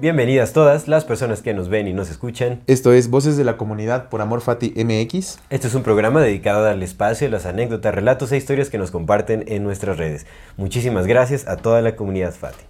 [0.00, 2.62] Bienvenidas todas las personas que nos ven y nos escuchan.
[2.66, 5.38] Esto es Voces de la Comunidad por Amor Fati MX.
[5.50, 8.78] Este es un programa dedicado a darle espacio a las anécdotas, relatos e historias que
[8.78, 10.26] nos comparten en nuestras redes.
[10.56, 12.64] Muchísimas gracias a toda la comunidad Fati.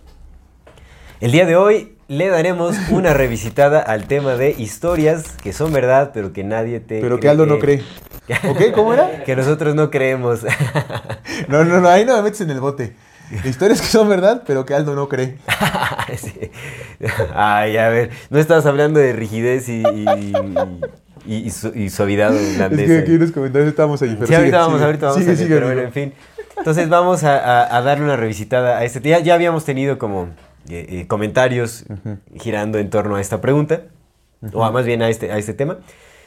[1.20, 6.10] El día de hoy le daremos una revisitada al tema de historias que son verdad,
[6.12, 7.82] pero que nadie te Pero que Aldo no cree.
[8.48, 8.73] ¿Ok?
[8.74, 9.23] ¿Cómo era?
[9.24, 10.41] que nosotros no creemos.
[11.48, 12.95] No, no, no, ahí no me metes en el bote.
[13.44, 15.36] Historias que son verdad, pero que Aldo no cree.
[16.16, 16.50] Sí.
[17.34, 20.04] Ay, a ver, no estabas hablando de rigidez y, y,
[21.26, 22.86] y- y su- suavidad Es holandesa.
[22.92, 24.14] que aquí en los comentarios estábamos ahí.
[24.14, 24.84] pero Sí, ahorita vamos, sigue.
[24.84, 26.12] ahorita vamos Sigue, a ver, pero bueno, en fin.
[26.58, 29.18] Entonces vamos a, a- a darle una revisitada a este tema.
[29.18, 30.28] Ya, ya habíamos tenido como
[30.68, 31.84] eh, eh, comentarios
[32.38, 33.82] girando en torno a esta pregunta,
[34.52, 35.78] o a- más bien a este, a este tema.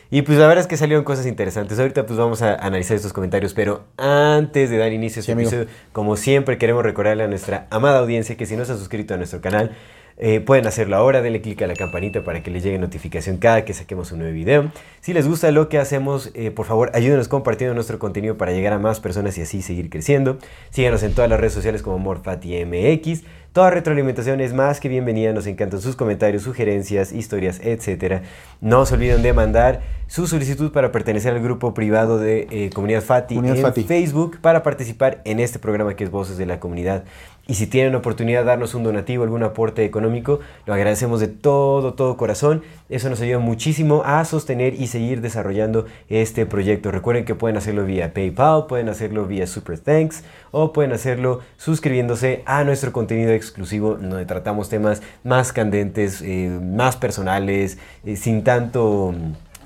[0.10, 1.80] Y pues la verdad es que salieron cosas interesantes.
[1.80, 5.32] Ahorita pues vamos a analizar estos comentarios, pero antes de dar inicio a Sí, este
[5.34, 5.50] amigo.
[5.50, 9.14] episodio, como siempre queremos recordarle a nuestra amada audiencia que si no se ha suscrito
[9.14, 9.72] a nuestro canal,
[10.20, 13.66] eh, pueden hacerlo ahora, denle clic a la campanita para que les llegue notificación cada
[13.66, 14.72] que saquemos un nuevo video.
[15.00, 18.74] Si les gusta lo que hacemos, eh, por favor ayúdenos compartiendo nuestro contenido para llegar
[18.74, 20.40] a más personas y así seguir creciendo.
[20.72, 23.24] Síganos en todas las redes sociales como MorFatiMX.
[23.58, 28.22] Toda retroalimentación es más que bienvenida, nos encantan sus comentarios, sugerencias, historias, etc.
[28.62, 33.02] No se olviden de mandar su solicitud para pertenecer al grupo privado de eh, Comunidad
[33.02, 33.84] Fati Comunidad en Fati.
[33.84, 37.04] Facebook para participar en este programa que es Voces de la Comunidad.
[37.48, 41.94] Y si tienen oportunidad de darnos un donativo, algún aporte económico, lo agradecemos de todo,
[41.94, 42.62] todo corazón.
[42.90, 46.92] Eso nos ayuda muchísimo a sostener y seguir desarrollando este proyecto.
[46.92, 52.44] Recuerden que pueden hacerlo vía PayPal, pueden hacerlo vía Super Thanks o pueden hacerlo suscribiéndose
[52.46, 59.16] a nuestro contenido exclusivo donde tratamos temas más candentes, eh, más personales, eh, sin tanto,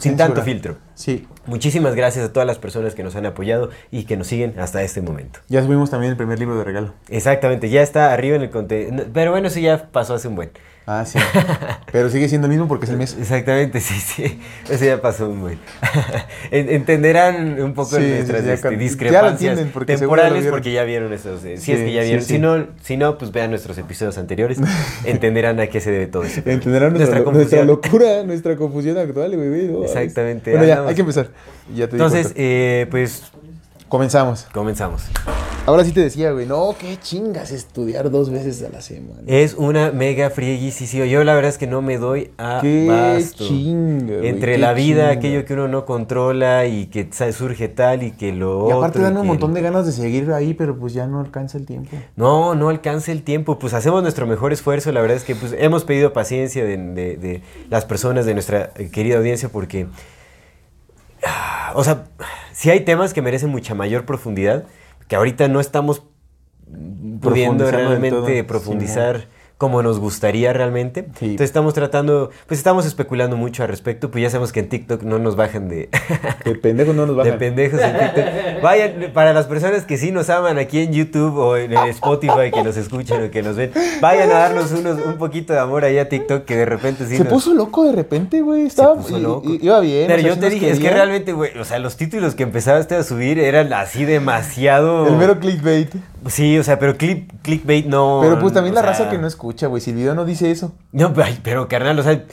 [0.02, 0.28] sin Censura.
[0.28, 0.78] tanto filtro.
[0.96, 1.28] Sí.
[1.46, 4.82] Muchísimas gracias a todas las personas que nos han apoyado y que nos siguen hasta
[4.84, 5.40] este momento.
[5.48, 6.94] Ya subimos también el primer libro de regalo.
[7.10, 9.06] Exactamente, ya está arriba en el contenido.
[9.14, 10.52] Pero bueno, eso ya pasó hace un buen.
[10.88, 11.19] Ah, sí.
[11.92, 13.16] Pero sigue siendo el mismo porque es el mes.
[13.18, 14.42] Exactamente, sí, sí.
[14.68, 15.59] Eso ya pasó un buen.
[16.52, 20.84] En- Entenderán un poco Sí, nuestras sí, ya este, ya discrepancias porque temporales porque ya
[20.84, 21.44] vieron esos.
[21.46, 22.24] eh, si Sí, es que ya vieron.
[22.24, 24.58] Si, no, si no, pues vean nuestros episodios anteriores.
[25.06, 26.41] Entenderán a qué se debe todo eso.
[26.46, 27.68] Entenderán nuestra, nuestra confusión.
[27.68, 29.68] locura, nuestra confusión actual, güey.
[29.68, 31.30] No, Exactamente, Bueno, ya, hay que empezar.
[31.75, 33.31] Ya te Entonces, eh, pues
[33.88, 34.47] comenzamos.
[34.52, 35.03] comenzamos.
[35.68, 39.22] Ahora sí te decía, güey, no, qué chingas estudiar dos veces a la semana.
[39.28, 41.06] Es una mega frieguisísima.
[41.06, 43.48] Yo la verdad es que no me doy a Qué basto.
[43.48, 45.20] chinga, güey, Entre qué la vida, chinga.
[45.20, 49.04] aquello que uno no controla y que surge tal y que lo Y aparte otro.
[49.04, 51.96] dan un montón de ganas de seguir ahí, pero pues ya no alcanza el tiempo.
[52.16, 53.60] No, no alcanza el tiempo.
[53.60, 54.92] Pues hacemos nuestro mejor esfuerzo.
[54.92, 58.72] La verdad es que pues, hemos pedido paciencia de, de- de las personas de nuestra
[58.78, 59.86] eh, querida audiencia porque...
[61.24, 62.06] ah, O sea,
[62.52, 64.64] sí hay temas que merecen mucha mayor profundidad,
[65.12, 66.04] que ahorita no estamos
[67.20, 69.28] pudiendo Profundizando del realmente profundizar
[69.62, 71.04] como nos gustaría realmente.
[71.20, 71.26] Sí.
[71.26, 75.04] Entonces estamos tratando, pues estamos especulando mucho al respecto, pues ya sabemos que en TikTok
[75.04, 75.88] no nos bajan de,
[76.46, 77.38] De pendejos no nos de bajan.
[77.38, 78.62] pendejos en TikTok.
[78.64, 82.50] Vayan, para las personas que sí nos aman aquí en YouTube o en el Spotify,
[82.52, 83.72] que nos escuchan o que nos ven,
[84.02, 87.18] vayan a darnos unos, un poquito de amor ahí a TikTok, que de repente sí
[87.18, 88.62] Se nos- puso loco de repente, güey.
[88.62, 89.48] se Estaba puso i- loco.
[89.62, 90.08] Iba bien.
[90.08, 92.42] Pero o sea, yo te dije, es que realmente, güey, o sea, los títulos que
[92.42, 95.06] empezaste a subir eran así demasiado...
[95.06, 95.94] El mero clickbait.
[96.28, 98.20] Sí, o sea, pero clip, clickbait no...
[98.22, 99.82] Pero pues también la sea, raza que no escucha, güey.
[99.82, 100.74] Si el video no dice eso.
[100.92, 102.24] No, ay, pero carnal, o sea...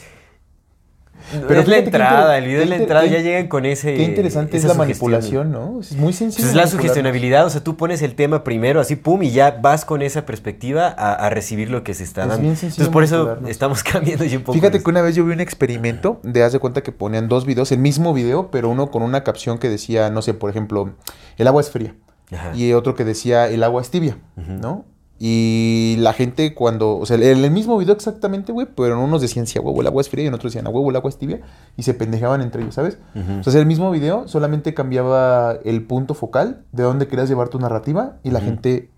[1.46, 3.94] Pero es la entrada, el video es la entrada, ya llegan con ese...
[3.94, 5.80] Qué interesante es la manipulación, ¿no?
[5.80, 6.42] Es muy sencillo.
[6.42, 9.58] Pues es la sugestionabilidad, o sea, tú pones el tema primero, así pum, y ya
[9.60, 12.42] vas con esa perspectiva a, a recibir lo que se está Es dando.
[12.44, 14.54] bien sencillo Entonces, por eso estamos cambiando ya un poco.
[14.54, 17.44] Fíjate que una vez yo vi un experimento de haz de cuenta que ponían dos
[17.44, 20.94] videos, el mismo video, pero uno con una capción que decía, no sé, por ejemplo,
[21.36, 21.94] el agua es fría.
[22.32, 22.54] Ajá.
[22.56, 24.18] Y otro que decía, el agua es tibia.
[24.36, 24.84] ¿no?
[25.20, 29.20] Y la gente cuando, o sea, en el mismo video exactamente, güey, pero en unos
[29.20, 30.96] decían, sí, a huevo el agua es fría y en otros decían, a huevo el
[30.96, 31.40] agua es tibia,
[31.76, 32.98] y se pendejaban entre ellos, ¿sabes?
[33.16, 33.40] Ujú.
[33.44, 37.58] O sea, el mismo video, solamente cambiaba el punto focal de dónde querías llevar tu
[37.58, 38.90] narrativa y la gente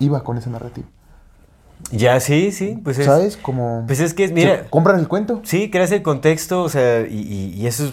[0.00, 0.88] iba con esa narrativa.
[1.92, 3.06] Ya, sí, sí, pues es...
[3.06, 3.36] ¿Sabes?
[3.36, 3.84] Como...
[3.86, 5.40] Pues es que, mira, se compran el cuento.
[5.44, 7.92] sí, creas el contexto, o sea, y, y- y eso es,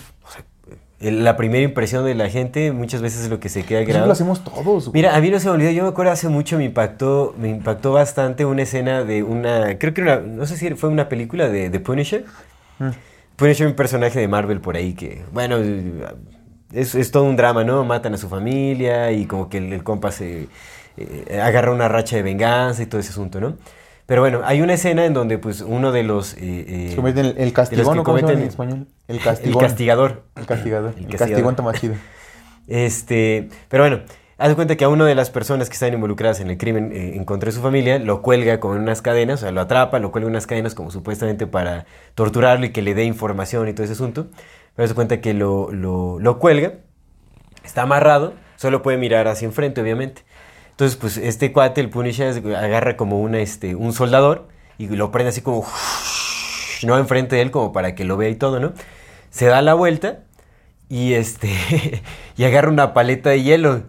[0.99, 4.07] la primera impresión de la gente muchas veces es lo que se queda Eso grabado.
[4.07, 4.93] lo hacemos todos, güey.
[4.93, 7.49] Mira, a mí no se me olvidó, yo me acuerdo hace mucho me impactó, me
[7.49, 11.49] impactó bastante una escena de una, creo que era, no sé si fue una película
[11.49, 12.25] de, de Punisher.
[12.79, 12.89] Mm.
[13.35, 15.57] Punisher, un personaje de Marvel por ahí que, bueno,
[16.71, 17.83] es, es todo un drama, ¿no?
[17.83, 20.47] Matan a su familia y como que el, el compa se
[20.97, 23.57] eh, agarra una racha de venganza y todo ese asunto, ¿no?
[24.05, 26.33] Pero bueno, hay una escena en donde pues uno de los...
[26.35, 28.87] eh, eh, cometen el, el castigón, que ¿o cómo se llama en cometen- español?
[29.07, 29.61] El El castigón.
[29.61, 30.23] castigador.
[30.35, 30.93] El castigador.
[30.97, 31.95] El El, castigón está más chido.
[32.67, 33.99] Este, pero bueno,
[34.39, 36.91] haz de cuenta que a una de las personas que están involucradas en el crimen
[36.91, 39.99] eh, en contra de su familia lo cuelga con unas cadenas, o sea, lo atrapa,
[39.99, 41.85] lo cuelga unas cadenas como supuestamente para
[42.15, 44.27] torturarlo y que le dé información y todo ese asunto.
[44.75, 46.73] Pero haz de cuenta que lo, lo, lo cuelga,
[47.63, 50.23] está amarrado, solo puede mirar hacia enfrente, obviamente.
[50.75, 55.29] Entonces, pues este cuate, el Punisher, agarra como una, este, un soldador y lo prende
[55.29, 55.65] así como,
[56.83, 58.73] no enfrente de él, como para que lo vea y todo, ¿no?
[59.29, 60.19] Se da la vuelta
[60.89, 61.49] y este
[62.37, 63.83] y agarra una paleta de hielo.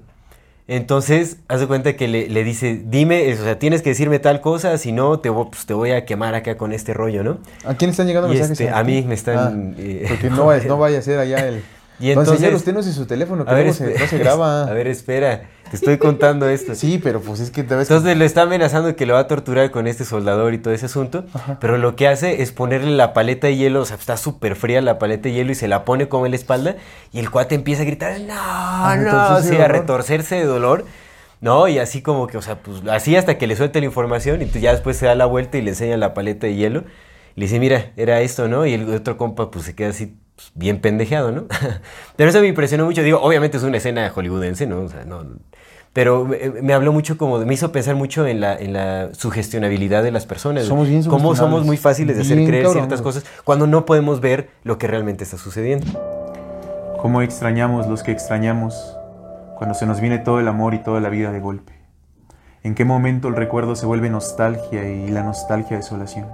[0.69, 4.41] Entonces, haz de cuenta que le, le dice, dime, o sea, tienes que decirme tal
[4.41, 7.39] cosa, si no, te, voy- pues, te voy a quemar acá con este rollo, ¿no?
[7.65, 8.61] ¿A quién están llegando Y mensajes?
[8.61, 11.63] este, a mí me están, Ah, eh, porque no no vaya a ser allá el...
[11.99, 14.65] Y entonces- señor, usted no su teléfono, que A ver, se- no se graba.
[14.65, 16.75] A ver, espera, te estoy contando esto.
[16.75, 17.91] Sí, pero pues es que te ves...
[17.91, 20.87] Entonces le está amenazando que lo va a torturar con este soldador y todo ese
[20.87, 21.25] asunto,
[21.61, 24.81] pero lo que hace es ponerle la paleta de hielo, o sea, está súper fría
[24.83, 26.77] la paleta de hielo y se la pone como en la espalda
[27.13, 30.85] y el cuate empieza a gritar, no, no, retorcerse sí, de a retorcerse de dolor.
[31.41, 34.41] No, y así como que, o sea, pues así hasta que le suelte la información
[34.43, 36.85] y tú ya después se da la vuelta y le enseña la paleta de hielo.
[37.35, 38.65] Le dice, mira, era esto, ¿no?
[38.65, 41.47] Y el otro compa pues se queda así pues, bien pendejeado, ¿no?
[42.17, 43.03] Pero eso me impresionó mucho.
[43.03, 44.83] Digo, obviamente es una escena hollywoodense, ¿no?
[44.83, 45.25] O sea, no...
[45.93, 50.03] Pero me, me habló mucho como, me hizo pensar mucho en la, en la sugestionabilidad
[50.03, 50.67] de las personas.
[50.67, 53.87] Somos bien Cómo somos muy fáciles de hacer Bien creer cabrón, ciertas cosas cuando no
[53.87, 55.87] podemos ver lo que realmente está sucediendo.
[57.01, 58.75] Cómo extrañamos los que extrañamos
[59.57, 61.73] cuando se nos viene todo el amor y toda la vida de golpe.
[62.63, 66.29] En qué momento el recuerdo se vuelve nostalgia y la nostalgia desolación.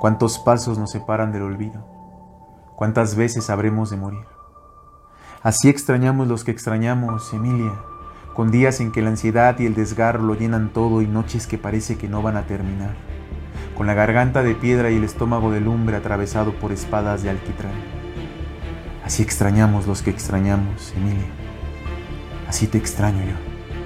[0.00, 1.93] Cuántos pasos nos separan del olvido.
[2.76, 4.24] Cuántas veces habremos de morir.
[5.42, 7.72] Así extrañamos los que extrañamos, Emilia,
[8.34, 11.56] con días en que la ansiedad y el desgarro lo llenan todo y noches que
[11.56, 12.96] parece que no van a terminar,
[13.76, 17.74] con la garganta de piedra y el estómago de lumbre atravesado por espadas de alquitrán.
[19.04, 21.28] Así extrañamos los que extrañamos, Emilia.
[22.48, 23.36] Así te extraño yo.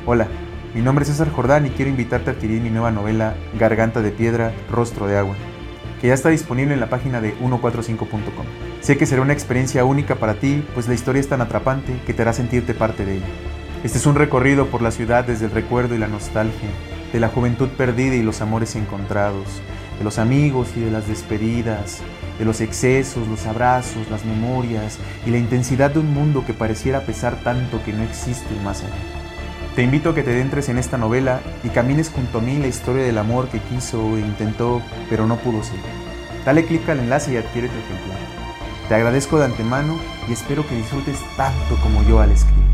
[0.06, 0.28] Hola,
[0.74, 4.12] mi nombre es César Jordán y quiero invitarte a adquirir mi nueva novela Garganta de
[4.12, 5.34] Piedra, Rostro de Agua,
[6.00, 8.46] que ya está disponible en la página de 145.com.
[8.80, 12.14] Sé que será una experiencia única para ti, pues la historia es tan atrapante que
[12.14, 13.26] te hará sentirte parte de ella.
[13.84, 16.70] Este es un recorrido por la ciudad desde el recuerdo y la nostalgia,
[17.12, 19.62] de la juventud perdida y los amores encontrados,
[19.98, 22.00] de los amigos y de las despedidas,
[22.38, 27.02] de los excesos, los abrazos, las memorias y la intensidad de un mundo que pareciera
[27.02, 29.17] pesar tanto que no existe más allá.
[29.74, 32.66] Te invito a que te adentres en esta novela y camines junto a mí la
[32.66, 35.78] historia del amor que quiso e intentó, pero no pudo ser.
[36.44, 38.18] Dale clic al enlace y adquiere tu ejemplar.
[38.88, 39.98] Te agradezco de antemano
[40.28, 42.64] y espero que disfrutes tanto como yo al escribir.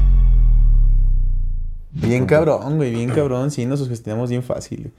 [1.90, 3.50] Bien cabrón, güey, bien cabrón.
[3.50, 4.92] Sí, nos sugestionamos bien fácil.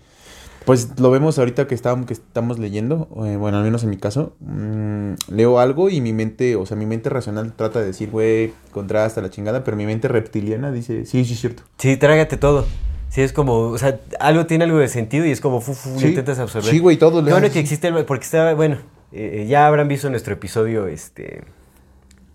[0.66, 3.98] Pues lo vemos ahorita que estábamos, que estamos leyendo, eh, bueno, al menos en mi
[3.98, 8.10] caso, mm, leo algo y mi mente, o sea, mi mente racional trata de decir,
[8.10, 11.64] güey, contrasta la chingada, pero mi mente reptiliana dice, sí, sí, es cierto.
[11.78, 12.66] Sí, trágate todo.
[13.10, 15.92] Sí, es como, o sea, algo tiene algo de sentido y es como, fu, fu,
[15.92, 16.08] lo Sí.
[16.08, 16.70] intentas absorber.
[16.72, 18.78] Sí, güey, todo Qué bueno que existe, el, porque estaba, bueno,
[19.12, 21.44] eh, eh, ya habrán visto nuestro episodio, este,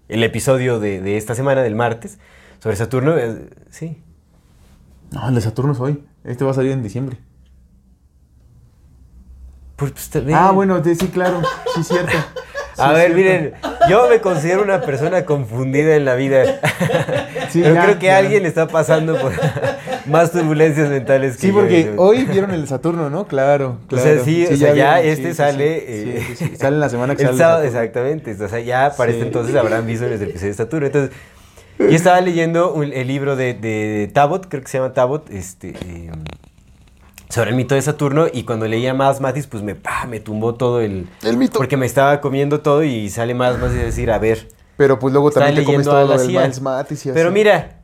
[0.09, 2.19] el episodio de, de esta semana, del martes,
[2.61, 3.99] sobre Saturno, eh, sí.
[5.11, 6.03] No, el de Saturno es hoy.
[6.25, 7.19] Este va a salir en diciembre.
[9.81, 10.39] Pues, pues, también.
[10.39, 11.43] Ah, bueno, sí, sí, claro,
[11.75, 12.13] sí, cierto.
[12.79, 13.17] A Sí, ver, cierto.
[13.17, 13.55] miren,
[13.91, 16.61] yo me considero una persona confundida en la vida.
[17.51, 18.17] Sí, Pero ya, creo que ya.
[18.19, 19.33] alguien está pasando por
[20.07, 23.27] más turbulencias mentales que Sí, porque hoy vieron el Saturno, ¿no?
[23.27, 24.05] Claro, O claro.
[24.05, 25.81] sea, sí, o sea, ya vieron, este sí, sí, sale.
[25.81, 25.85] sí.
[25.89, 26.57] eh, Sí, sí, sí.
[26.57, 27.39] Sale en la semana que el sale.
[27.39, 28.37] sábado, exactamente.
[28.43, 29.27] O sea, ya para este Sí.
[29.27, 30.87] entonces habrán visto el episodio de Saturno.
[30.87, 31.11] Entonces,
[31.79, 35.71] yo estaba leyendo un- el libro de, de Tabot, creo que se llama Tabot, este,
[35.71, 36.11] eh,
[37.31, 38.27] sobre el mito de Saturno.
[38.31, 41.09] Y cuando leía más Matis, pues me, pa, me tumbó todo el.
[41.23, 41.59] El mito.
[41.59, 44.49] Porque me estaba comiendo todo y sale más más y decir, a ver.
[44.77, 46.29] Pero pues luego también te comes todo lo del.
[46.29, 47.15] Miles Matis y así.
[47.17, 47.83] Pero mira,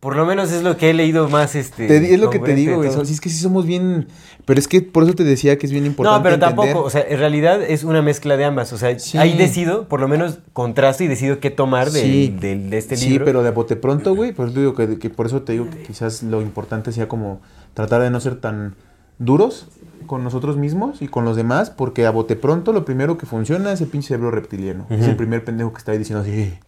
[0.00, 1.54] por lo menos es lo que he leído más.
[1.54, 2.90] Este, Te es lo que te digo, güey.
[2.90, 4.08] Sí, es que sí somos bien.
[4.46, 6.16] Pero es que por eso te decía que es bien importante.
[6.18, 8.72] No, pero entender- tampoco, o sea, en realidad es una mezcla de ambas.
[8.72, 9.18] O sea, Sí.
[9.18, 12.34] ahí decido, por lo menos contrasto y decido qué tomar de, Sí.
[12.40, 13.26] del- de este Sí, libro.
[13.26, 14.32] pero de bote pronto, güey.
[14.32, 17.42] Te digo que, que por eso te digo que quizás lo importante sea como
[17.74, 18.74] tratar de no ser tan
[19.18, 19.68] duros
[20.06, 23.72] con nosotros mismos y con los demás, porque a bote pronto lo primero que funciona
[23.72, 24.86] es el pinche cerebro reptiliano.
[24.90, 25.10] Es Ujú.
[25.10, 26.58] el primer pendejo que está ahí diciendo así.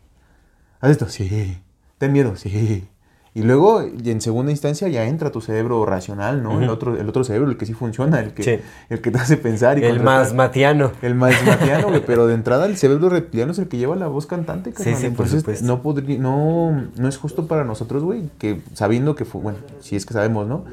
[0.80, 1.58] Haz esto, sí.
[1.98, 2.88] Ten miedo, sí.
[3.34, 6.58] Y luego, y en segunda instancia, ya entra tu cerebro racional, ¿no?
[6.58, 6.72] el, Ujú.
[6.72, 8.58] otro, el otro cerebro, el que sí funciona, el que, Sí.
[8.90, 10.92] el que te hace pensar y El más matiano.
[11.00, 14.06] El más matiano, güey, pero de entrada el cerebro reptiliano es el que lleva la
[14.08, 14.94] voz cantante, carnal.
[14.96, 15.64] sí, por Entonces, supuesto.
[15.66, 19.96] no, podría, no, no es justo para nosotros, güey, que sabiendo que, fu- bueno, si
[19.96, 20.64] es que sabemos, ¿no?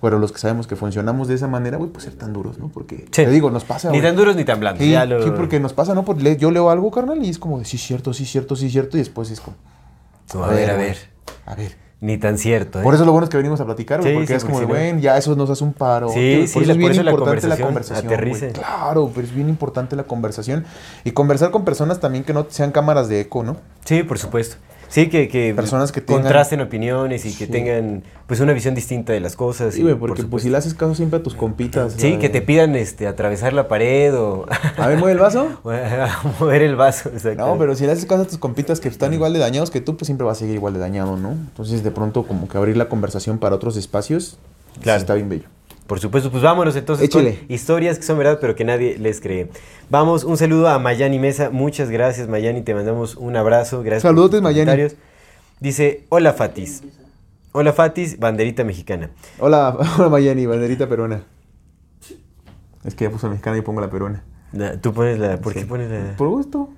[0.00, 2.68] Pero los que sabemos que funcionamos de esa manera, güey, pues ser tan duros, ¿no?
[2.68, 3.24] Porque, Sí.
[3.24, 4.08] te digo, nos pasa, Ni güey.
[4.08, 4.82] tan duros ni tan blandos.
[4.84, 6.04] Sí, ya lo- sí, porque nos pasa, ¿no?
[6.04, 8.96] Porque yo leo algo, carnal, y es como de sí, cierto, sí, cierto, sí, cierto,
[8.96, 9.56] y después es como,
[10.44, 10.96] a ver, a güey, ver.
[11.46, 11.76] A ver.
[12.02, 12.80] Ni tan cierto.
[12.80, 12.82] ¿eh?
[12.82, 14.66] Por eso lo bueno es que venimos a platicar, güey, Sí, porque sí, es como
[14.66, 16.08] bueno, ya eso nos hace un paro.
[16.08, 18.06] Sí, por eso la- es bien eso la importante la conversación, conversación.
[18.06, 18.14] güey.
[18.16, 18.52] aterrice.
[18.52, 20.64] Claro, pero es bien importante la conversación.
[21.04, 23.58] Y conversar con personas también que no sean cámaras de eco, ¿no?
[23.84, 24.56] Sí, por supuesto.
[24.90, 27.50] Sí, que, que Personas que tengan- contrasten opiniones y que Sí.
[27.52, 29.72] tengan pues una visión distinta de las cosas.
[29.74, 31.94] Sí, por porque pues si le haces caso siempre a tus compitas.
[31.96, 35.48] Sí, que te pidan este atravesar la pared o A ver, mueve el vaso.
[36.40, 37.08] mover el vaso.
[37.10, 37.46] exacto.
[37.46, 39.80] No, pero si le haces caso a tus compitas que están igual de dañados que
[39.80, 41.30] tú, pues siempre va a seguir igual de dañado, ¿no?
[41.30, 44.38] Entonces, de pronto, como que abrir la conversación para otros espacios,
[44.82, 44.98] Claro.
[45.00, 45.48] está bien bello.
[45.90, 49.50] Por supuesto, pues vámonos entonces con historias que son verdad, pero que nadie les cree.
[49.90, 51.50] Vamos, un saludo a Mayani Mesa.
[51.50, 52.62] Muchas gracias, Mayani.
[52.62, 53.82] Te mandamos un abrazo.
[53.82, 54.66] Gracias por Saludotes, tus Mayani.
[54.66, 54.94] comentarios.
[55.58, 56.84] Dice, hola Fatis.
[57.50, 59.10] Hola Fatis, banderita mexicana.
[59.40, 61.22] Hola, hola Mayani, banderita peruana.
[62.84, 64.22] Es que ya puso mexicana y pongo la peruana.
[64.52, 65.38] Na- Tú pones la...
[65.40, 65.66] ¿Por qué Sí.
[65.66, 66.16] pones la...?
[66.16, 66.70] Por gusto.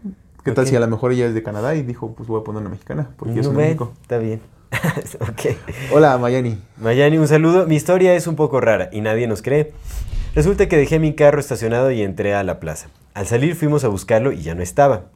[0.42, 0.70] ¿Qué tal Ok.
[0.70, 2.70] si a lo mejor ella es de Canadá y dijo, pues voy a poner una
[2.70, 3.10] mexicana?
[3.18, 3.92] Porque yo soy México.
[4.00, 4.40] Está bien.
[5.20, 5.56] ok.
[5.92, 6.58] Hola, Mayani.
[6.78, 7.66] Mayani, un saludo.
[7.66, 9.72] Mi historia es un poco rara y nadie nos cree.
[10.34, 12.88] Resulta que dejé mi carro estacionado y entré a la plaza.
[13.14, 15.10] Al salir fuimos a buscarlo y ya no estaba.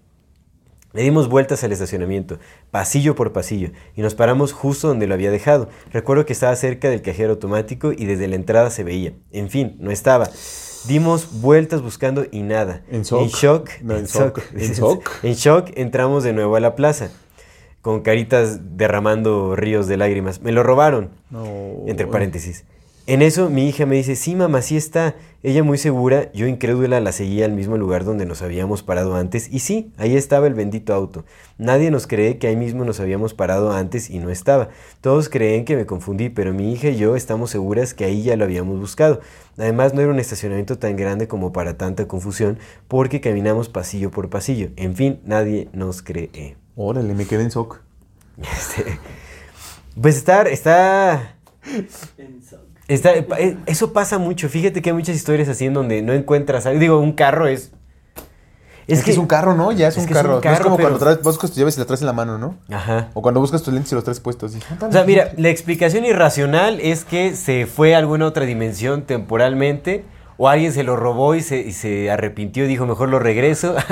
[0.93, 2.39] Le dimos vueltas al estacionamiento,
[2.71, 5.69] pasillo por pasillo, y nos paramos justo donde lo había dejado.
[5.93, 9.13] Recuerdo que estaba cerca del cajero automático y desde la entrada se veía.
[9.31, 10.31] En fin, no estaba.
[10.87, 12.83] Dimos vueltas buscando y nada.
[12.91, 13.21] En shock.
[13.21, 13.71] En shock.
[13.83, 14.41] No, en shock.
[14.57, 15.11] Shock.
[15.23, 17.11] En shock entramos de nuevo a la plaza,
[17.87, 20.43] con caritas derramando ríos de lágrimas.
[20.43, 21.11] Me lo robaron.
[21.31, 21.45] No.
[21.87, 22.65] Entre paréntesis.
[23.07, 25.15] En eso mi hija me dice, sí, mamá, sí está.
[25.45, 29.49] Ella muy segura, yo incrédula la seguía al mismo lugar donde nos habíamos parado antes.
[29.53, 31.25] Y sí, ahí estaba el bendito auto.
[31.59, 34.71] Nadie nos cree que ahí mismo nos habíamos parado antes y no estaba.
[35.01, 38.35] Todos creen que me confundí, pero mi hija y yo estamos seguras que ahí ya
[38.35, 39.21] lo habíamos buscado.
[39.59, 44.29] Además, no era un estacionamiento tan grande como para tanta confusión, porque caminamos pasillo por
[44.29, 44.71] pasillo.
[44.75, 46.66] En fin, nadie nos cree.
[46.77, 47.81] Órale, me quedé en shock.
[48.41, 48.99] Este,
[50.01, 51.35] pues estar, está...
[52.89, 54.49] Está, eh, eso pasa mucho.
[54.49, 56.79] Fíjate que hay muchas historias así en donde no encuentras algo.
[56.79, 57.73] Digo, un carro es.
[58.87, 59.73] Es, que, es un carro, ¿no?
[59.73, 60.35] Ya es, es un, que es un carro.
[60.35, 62.13] No es carro, como pero- cuando traes, buscas tus llaves y las traes en la
[62.13, 62.57] mano, ¿no?
[62.71, 63.09] Ajá.
[63.15, 64.55] O cuando buscas tus lentes y los traes puestos.
[64.55, 69.03] y- O sea, mira, la explicación irracional es que se fue a alguna otra dimensión
[69.03, 70.05] temporalmente.
[70.37, 73.75] O alguien se lo robó y se, y se arrepintió y dijo, mejor lo regreso.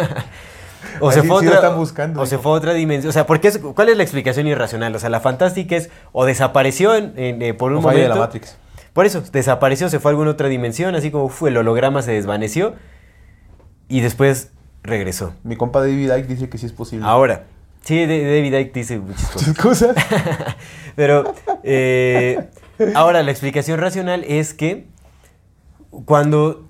[1.01, 3.11] o se fue sí otra, están buscando, o se fue a otra dimensión.
[3.11, 4.95] O sea, ¿por qué es- ¿cuál es la explicación irracional?
[4.95, 8.03] O sea, la fantástica es o desapareció en- en, eh, por un O falla de
[8.09, 8.15] momento.
[8.21, 8.57] la Matrix.
[8.93, 12.13] Por eso, desapareció, se fue a alguna otra dimensión, así como fue el holograma se
[12.13, 12.75] desvaneció
[13.89, 14.51] y después
[14.83, 15.35] regresó.
[15.43, 17.05] Mi compa David Icke dice que sí es posible.
[17.07, 17.45] Ahora,
[17.83, 19.49] sí, David Icke dice muchas cosas.
[19.49, 19.97] ¿Muchas cosas?
[20.97, 22.49] Pero eh,
[22.95, 24.87] ahora la explicación racional es que
[26.05, 26.69] cuando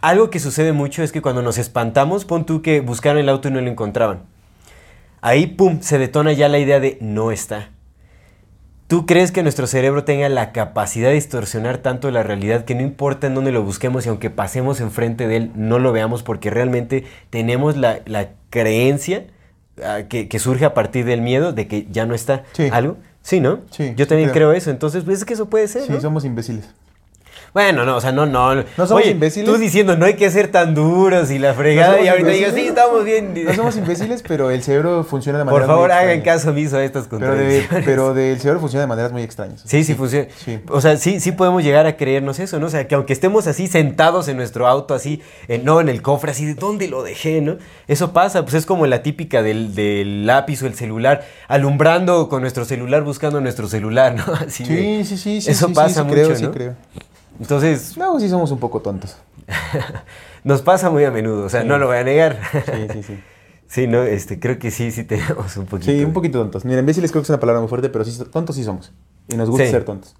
[0.00, 3.48] algo que sucede mucho es que cuando nos espantamos, pon tú que buscaron el auto
[3.48, 4.20] y no lo encontraban.
[5.20, 7.68] Ahí, pum, se detona ya la idea de no está.
[8.88, 12.82] ¿Tú crees que nuestro cerebro tenga la capacidad de distorsionar tanto la realidad que no
[12.82, 16.50] importa en dónde lo busquemos y aunque pasemos enfrente de él, no lo veamos porque
[16.50, 19.24] realmente tenemos la, la creencia
[19.82, 22.68] ah, que, que surge a partir del miedo de que ya no está Sí.
[22.70, 22.98] algo?
[23.22, 23.60] Sí, ¿no?
[23.70, 24.48] Sí, Yo también creo.
[24.50, 24.70] creo eso.
[24.70, 26.00] Entonces, pues es que eso puede ser, Sí, ¿no?
[26.00, 26.68] somos imbéciles.
[27.54, 28.54] Bueno, no, o sea, no, no.
[28.54, 29.46] ¿No somos Oye, imbéciles?
[29.46, 32.54] Tú diciendo no hay que ser tan duros y la fregada y ahorita digas, imbéciles?
[32.62, 33.34] sí, estamos bien.
[33.44, 36.82] No somos imbéciles, pero el cerebro funciona de Por manera favor, hagan caso omiso a
[36.84, 37.84] estas Pero, de, contradicciones.
[37.84, 39.62] pero del cerebro funciona de maneras muy extrañas.
[39.66, 40.28] Sí, sí funciona.
[40.42, 40.60] Sí.
[40.70, 42.68] O sea, sí, sí podemos llegar a creernos eso, ¿no?
[42.68, 46.00] O sea, que aunque estemos así sentados en nuestro auto, así, eh, no en el
[46.00, 47.58] cofre, así, ¿de dónde lo dejé, no?
[47.86, 52.40] Eso pasa, pues es como la típica del, del lápiz o el celular, alumbrando con
[52.40, 54.24] nuestro celular, buscando nuestro celular, ¿no?
[54.46, 55.50] Así de- Sí, sí, sí, sí.
[55.50, 56.50] Eso sí, pasa sí, mucho, creo, sí, ¿no?
[56.52, 56.74] creo.
[57.40, 59.16] Entonces, Luego sí somos un poco tontos.
[60.44, 61.68] nos pasa muy a menudo, o sea, Sí.
[61.68, 62.38] no lo voy a negar.
[62.52, 63.18] Sí, sí, sí.
[63.72, 65.90] Sí, no, este, creo que sí, sí tenemos un poquito.
[65.90, 66.62] Sí, un poquito tontos.
[66.66, 68.92] Mira, imbéciles creo que es una palabra muy fuerte, pero sí, tontos sí somos.
[69.28, 69.70] Y nos gusta Sí.
[69.70, 70.14] ser tontos.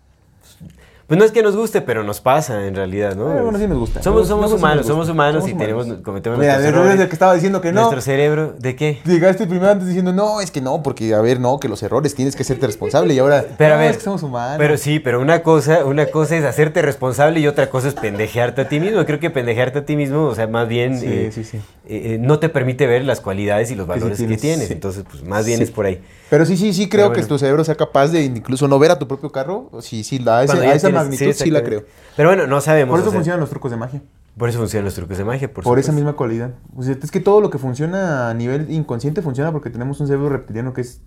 [1.13, 3.31] Pues no es que nos guste, pero nos pasa en realidad, ¿no?
[3.31, 4.03] Eh, bueno, sí nos gusta.
[4.03, 6.99] Somos, Nos- somos nos- humanos, somos humanos y tenemos, cometemos Mira, de errores.
[6.99, 7.83] el que estaba diciendo que no.
[7.83, 8.99] Nuestro cerebro, ¿de qué?
[9.05, 12.15] Llegaste primero antes diciendo, no, es que no, porque, a ver, no, que los errores
[12.15, 13.13] tienes que hacerte responsable.
[13.13, 14.57] Y ahora, Pero a ver, es que somos humanos.
[14.57, 18.63] Pero sí, pero una cosa, una cosa es hacerte responsable y otra cosa es pendejearte
[18.63, 19.05] a ti mismo.
[19.05, 21.59] Creo que pendejearte a ti mismo, o sea, más bien Sí, eh, sí, sí.
[21.91, 24.71] eh, no te permite ver las cualidades y los valores que tienes.
[24.71, 26.01] Entonces, pues más bien es por ahí.
[26.31, 27.29] Pero sí, sí, sí creo que bueno.
[27.29, 29.69] tu cerebro sea capaz de incluso no ver a tu propio carro.
[29.83, 31.85] Sí, sí, la, a, a esa magnitud sí, la creo.
[32.17, 32.93] Pero bueno, no sabemos.
[32.93, 34.03] Por eso o sea, funcionan los trucos de magia.
[34.37, 36.55] Por eso funcionan los trucos de magia, por, Por, esa misma cualidad.
[36.77, 40.07] O sea, es que todo lo que funciona a nivel inconsciente funciona porque tenemos un
[40.07, 41.01] cerebro reptiliano que es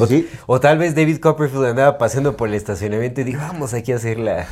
[0.00, 0.28] O, sí.
[0.46, 3.96] o tal vez David Copperfield andaba paseando por el estacionamiento y dijo, vamos aquí a
[3.96, 4.46] hacer la...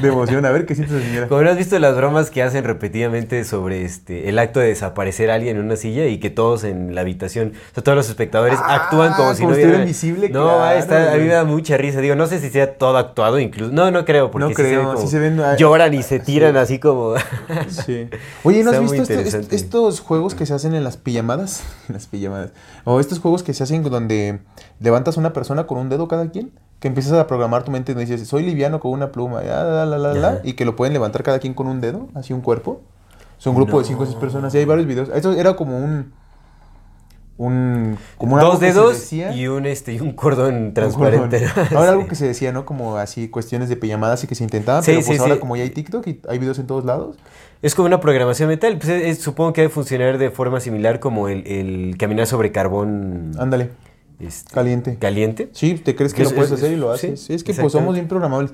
[0.00, 0.46] de emoción.
[0.46, 1.28] A ver qué siente esa señora.
[1.28, 5.30] Como no has visto las bromas que hacen repetidamente sobre este el acto de desaparecer
[5.30, 8.08] a alguien en una silla y que todos en la habitación, o sea, todos los
[8.08, 11.16] espectadores Ah, actúan como si como no si hubiera- invisible, No, claro, ah, está- a
[11.16, 12.00] mí me da mucha risa.
[12.00, 13.70] Digo, no sé si sea todo actuado incluso.
[13.72, 15.92] No, no creo, porque No sí se ve creo, como sí se ven, ah, lloran
[15.92, 17.14] y se tiran así como...
[17.68, 18.08] Sí.
[18.44, 21.62] Oye, ¿no has Está visto esto- est- estos juegos que se hacen en las pijamadas?
[21.88, 22.50] En las pijamadas.
[22.84, 24.37] O estos juegos que se hacen donde
[24.80, 26.50] levantas a una persona con un dedo cada quien.
[26.80, 29.84] Que empiezas a programar tu mente y dices, soy liviano con una pluma, ya, la,
[29.84, 30.38] la, la, la, Ajá.
[30.44, 32.82] y que lo pueden levantar cada quien con un dedo, así un cuerpo.
[33.36, 34.54] Son un grupo de cinco o seis personas.
[34.54, 35.08] Y hay varios videos.
[35.12, 36.12] Eso era como un.
[37.36, 37.96] Un.
[38.16, 41.40] Como Dos dedos y un, este, y un cordón Un transparente.
[41.54, 41.68] cordón.
[41.72, 41.78] ¿no?
[41.78, 41.96] Ahora Sí.
[41.98, 42.64] algo que se decía, ¿no?
[42.64, 45.54] Como así cuestiones de pijamadas y que se intentaban, Sí, pero pues sí, ahora como
[45.56, 47.16] ya hay TikTok y hay videos en todos lados.
[47.62, 48.76] Es como una programación mental.
[48.78, 52.50] Pues es- es- supongo que debe funcionar de forma similar como el, el caminar sobre
[52.50, 53.70] carbón Ándale,
[54.20, 54.96] este, caliente.
[54.98, 55.50] caliente.
[55.52, 57.20] Sí, te crees que Es- lo puedes es- hacer y lo haces.
[57.22, 58.52] Sí, es que pues somos bien programables.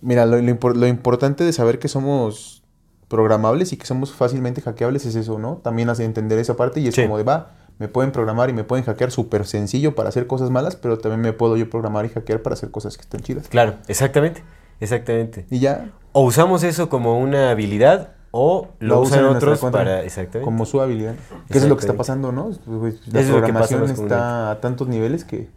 [0.00, 2.62] Mira, lo, lo impor- lo importante de saber que somos
[3.08, 5.56] programables y que somos fácilmente hackeables es eso, ¿no?
[5.56, 7.02] También hace entender esa parte y es Sí.
[7.02, 10.50] como de, va, me pueden programar y me pueden hackear súper sencillo para hacer cosas
[10.50, 13.48] malas, pero también me puedo yo programar y hackear para hacer cosas que están chidas.
[13.48, 14.42] Claro, exactamente.
[14.80, 15.46] Exactamente.
[15.50, 20.02] Y ya, O usamos eso como una habilidad o lo, Lo usan otros para...
[20.02, 20.44] Exactamente.
[20.44, 21.14] como su habilidad.
[21.48, 22.50] Que eso es lo que está pasando, ¿no?
[22.66, 25.48] Pues, Eso La es programación está a tantos niveles que,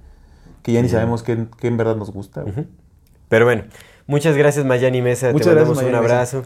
[0.61, 2.45] que ya ni sabemos qué, qué en verdad nos gusta.
[3.29, 3.63] Pero bueno,
[4.05, 5.31] muchas gracias Mayani Mesa.
[5.31, 6.13] Muchas Te gracias, mandamos un Mayani Mesa.
[6.13, 6.43] abrazo.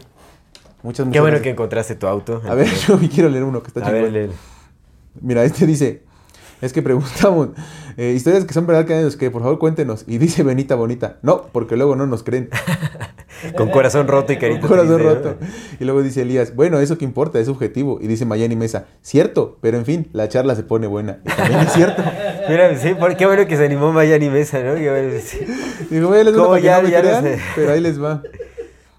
[0.82, 1.42] Muchas, Qué muchas bueno gracias.
[1.42, 2.40] que encontraste tu auto.
[2.48, 4.32] A ver, yo quiero leer uno que está léelo.
[5.20, 6.02] Mira, este dice,
[6.62, 7.48] es que preguntamos,
[7.98, 10.04] eh, historias que son verdad que que por favor cuéntenos.
[10.06, 12.48] Y dice Benita Bonita, no, porque luego no nos creen.
[13.56, 15.30] Con corazón roto y carita Corazón triste, ¿no?
[15.30, 15.36] roto.
[15.80, 17.98] Y luego dice Elías, bueno, eso que importa, es subjetivo.
[18.00, 21.18] Y dice Mayani Mesa, cierto, pero en fin, la charla se pone buena.
[21.24, 22.02] Y también es cierto.
[22.48, 24.76] Mira, sí, qué bueno que se animó Mayani Mesa, ¿no?
[24.76, 25.40] Qué bueno, sí.
[25.90, 27.38] Digo, voy a uno ¿Cómo ya- no me ya no crean, sé?
[27.56, 28.22] pero ahí les va.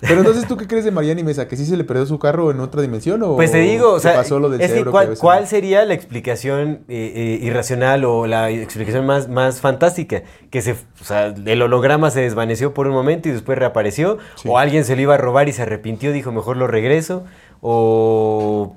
[0.07, 1.47] Pero entonces, ¿tú qué crees de Mariani Mesa?
[1.47, 3.99] ¿Que sí se le perdió su carro en otra dimensión o Pues te digo, o
[3.99, 8.03] sea, pasó lo del es que cerebro ¿cuál, cuál sería la explicación eh, eh, irracional
[8.05, 10.23] o la explicación más, más fantástica?
[10.49, 14.49] Que se, o sea, el holograma se desvaneció por un momento y después reapareció, Sí.
[14.51, 17.23] o alguien se lo iba a robar y se arrepintió, dijo mejor lo regreso,
[17.61, 18.75] o,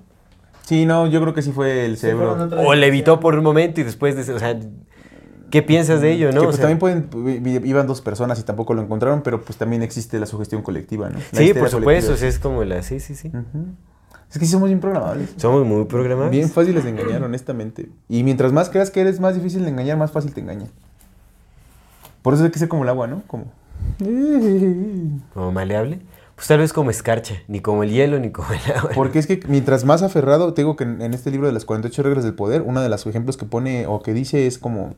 [0.63, 2.33] Sí, no, yo creo que sí fue el Sí, cerebro.
[2.45, 4.59] otra o evitó por un momento y después, de- o sea,
[5.51, 6.33] ¿qué piensas de ello, no?
[6.33, 9.59] Que O pues sea, también pueden, iban dos personas y tampoco lo encontraron, pero pues
[9.59, 11.19] también existe la sugestión colectiva, ¿no?
[11.33, 13.31] La sí, por supuesto, o sea, es como la, sí, sí, sí.
[14.31, 15.35] Es que sí somos bien programables.
[15.37, 16.31] Somos muy programados.
[16.31, 17.89] Bien fáciles de engañar, honestamente.
[18.09, 20.69] Y mientras más creas que eres más difícil de engañar, más fácil te engañan.
[22.23, 23.23] Por eso hay que ser como el agua, ¿no?
[23.27, 23.45] Como...
[25.33, 26.01] Como maleable.
[26.35, 28.91] Pues tal vez como escarcha, ni como el hielo, ni como el agua.
[28.95, 32.03] Porque es que mientras más aferrado, te digo que en este libro de las 48
[32.03, 34.97] reglas del poder, uno de los ejemplos que pone o que dice es como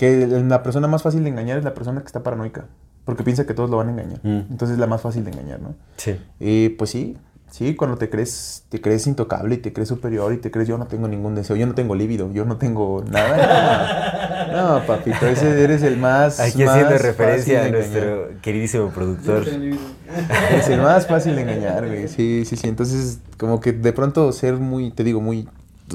[0.00, 2.64] que la persona más fácil de engañar es la persona que está paranoica,
[3.04, 4.18] porque piensa que todos lo van a engañar.
[4.22, 4.50] Mm.
[4.50, 5.74] Entonces es la más fácil de engañar, ¿no?
[5.98, 6.18] Sí.
[6.38, 7.18] Y pues sí,
[7.50, 10.78] sí, cuando te crees, te crees intocable y te crees superior y te crees yo
[10.78, 14.16] no tengo ningún deseo, yo no tengo líbido, yo no tengo nada.
[14.50, 17.88] No, papito, ese eres el más Aquí más haciendo fácil referencia de a engañar.
[17.92, 19.44] nuestro queridísimo productor.
[20.56, 22.08] Es el más fácil de engañar, güey.
[22.08, 22.66] Sí, sí, sí.
[22.66, 25.48] Entonces, como que de pronto ser muy, te digo, muy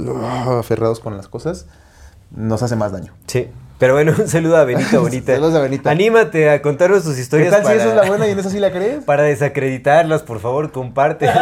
[0.07, 1.65] ah, aferrados con las cosas,
[2.33, 3.11] nos hace más daño.
[3.27, 3.49] Sí.
[3.77, 5.33] Pero bueno, un saludo a Benita Bonita.
[5.33, 5.91] Saludos a Benita.
[5.91, 8.39] Anímate a contarnos tus ¿Qué historias tal para, si esa es la buena y en
[8.39, 9.03] esa sí la crees?
[9.03, 11.27] para desacreditarlas, por favor, comparte.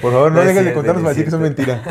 [0.00, 1.62] Por favor, no, No es dejes de contarnos no para decir que son cierto.
[1.62, 1.82] mentira.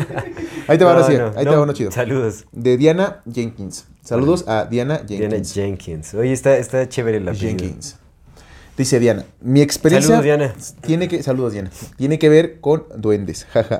[0.68, 1.90] Ahí te va No, no, ahí te va uno chido.
[1.90, 2.44] Saludos.
[2.52, 3.86] De Diana Jenkins.
[4.04, 5.54] Saludos a Diana Diana Jenkins.
[5.54, 6.14] Jenkins.
[6.14, 7.96] Oye, está, está chévere la Jenkins.
[8.76, 10.54] Dice Diana, mi experiencia Saludos, Diana.
[10.82, 11.70] tiene que saludos Diana.
[11.96, 13.78] Tiene que ver con duendes, jaja.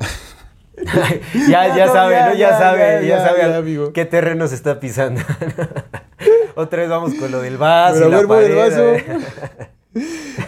[1.49, 2.35] ya, ya sabe, ya, ¿no?
[2.35, 3.93] Ya, sabe, ya, sabe amigo.
[3.93, 5.21] qué terreno se está pisando.
[6.57, 7.97] Otra vez vamos con lo del vaso.
[7.99, 8.85] Pero y la pared, a vaso.
[8.85, 9.05] ver.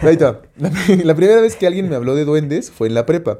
[0.01, 0.41] Ahí está.
[0.57, 0.71] La,
[1.03, 3.39] la primera vez que alguien me habló de duendes fue en la prepa.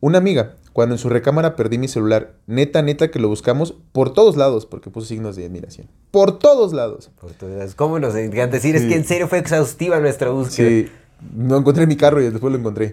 [0.00, 2.32] Una amiga, cuando en su recámara perdí mi celular.
[2.46, 5.88] Neta, neta que lo buscamos por todos lados, porque puso signos de admiración.
[6.10, 7.10] Por todos lados.
[7.20, 8.76] Por todas- ¿Cómo nos encanta decir?
[8.76, 10.68] Es que en serio fue exhaustiva nuestra búsqueda.
[10.68, 10.90] Sí,
[11.34, 12.92] no encontré mi carro y después lo encontré.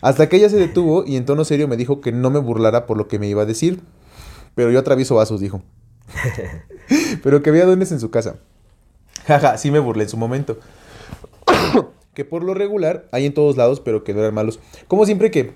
[0.00, 2.86] Hasta que ella se detuvo y en tono serio me dijo que no me burlara
[2.86, 3.80] por lo que me iba a decir.
[4.54, 5.62] Pero yo atravieso vasos, dijo.
[7.22, 8.36] pero que había duendes en su casa.
[9.26, 10.58] Jaja, sí me burlé en su momento.
[12.14, 14.60] que por lo regular hay en todos lados, pero que no eran malos.
[14.88, 15.54] Como siempre que...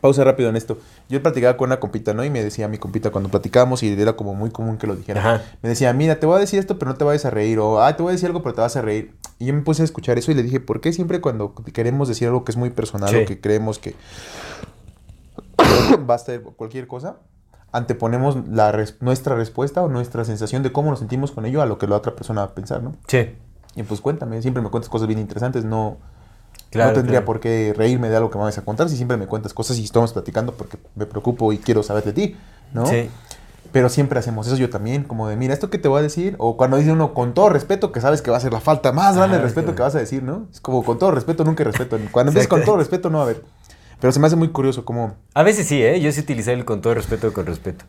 [0.00, 0.76] Pausa rápido en esto.
[1.08, 2.24] Yo platicaba con una compita, ¿no?
[2.24, 5.20] Y me decía mi compita cuando platicábamos y era como muy común que lo dijera.
[5.20, 5.44] Ajá.
[5.62, 7.58] Me decía, mira, te voy a decir esto, pero no te vayas a reír.
[7.58, 9.14] O, ah, te voy a decir algo, pero te vas a reír.
[9.44, 12.08] Y yo me puse a escuchar eso y le dije, ¿por qué siempre cuando queremos
[12.08, 13.16] decir algo que es muy personal Sí.
[13.16, 13.94] o que creemos que
[16.06, 17.16] basta de cualquier cosa,
[17.72, 21.66] anteponemos la res- nuestra respuesta o nuestra sensación de cómo nos sentimos con ello a
[21.66, 22.96] lo que la otra persona va a pensar, ¿no?
[23.06, 23.34] Sí.
[23.76, 25.98] Y pues cuéntame, siempre me cuentas cosas bien interesantes, no,
[26.70, 27.26] Claro, no tendría claro.
[27.26, 29.76] por qué reírme de algo que me vas a contar si siempre me cuentas cosas
[29.78, 32.36] y estamos platicando porque me preocupo y quiero saber de ti,
[32.72, 32.86] ¿no?
[32.86, 33.10] Sí.
[33.74, 36.36] Pero siempre hacemos eso yo también, como de, mira, esto que te voy a decir,
[36.38, 38.92] o cuando dice uno con todo respeto, que sabes que va a ser la falta
[38.92, 40.46] más grande de Ah, respeto que vas a decir, ¿no?
[40.52, 41.98] Es como con todo respeto, nunca respeto.
[42.12, 43.42] Cuando empiezas con todo respeto, no va a haber.
[44.00, 45.98] Pero se me hace muy curioso como, A veces sí, ¿eh?
[46.00, 47.84] Yo sí utilicé el con todo respeto con respeto.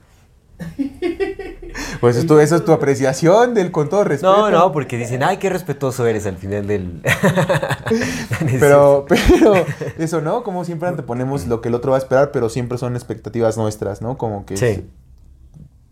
[2.01, 4.35] pues esto, eso es tu apreciación del con todo respeto.
[4.35, 7.03] No, no, porque dicen, ay, qué respetuoso eres al final del...
[8.59, 9.53] Pero, pero
[9.99, 10.43] eso, ¿no?
[10.43, 14.01] Como siempre anteponemos lo que el otro va a esperar, pero siempre son expectativas nuestras,
[14.01, 14.17] ¿no?
[14.17, 14.89] Como que Sí.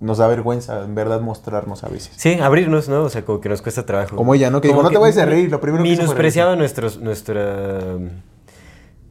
[0.04, 2.12] Nos da vergüenza, en verdad, mostrarnos a veces.
[2.18, 3.04] Sí, abrirnos, ¿no?
[3.04, 4.16] O sea, como que nos cuesta trabajo.
[4.16, 4.62] Como ella, ¿no?
[4.62, 7.98] Que Como "No te vayas a reír", lo primero que Menospreciaba nuestros, nuestra,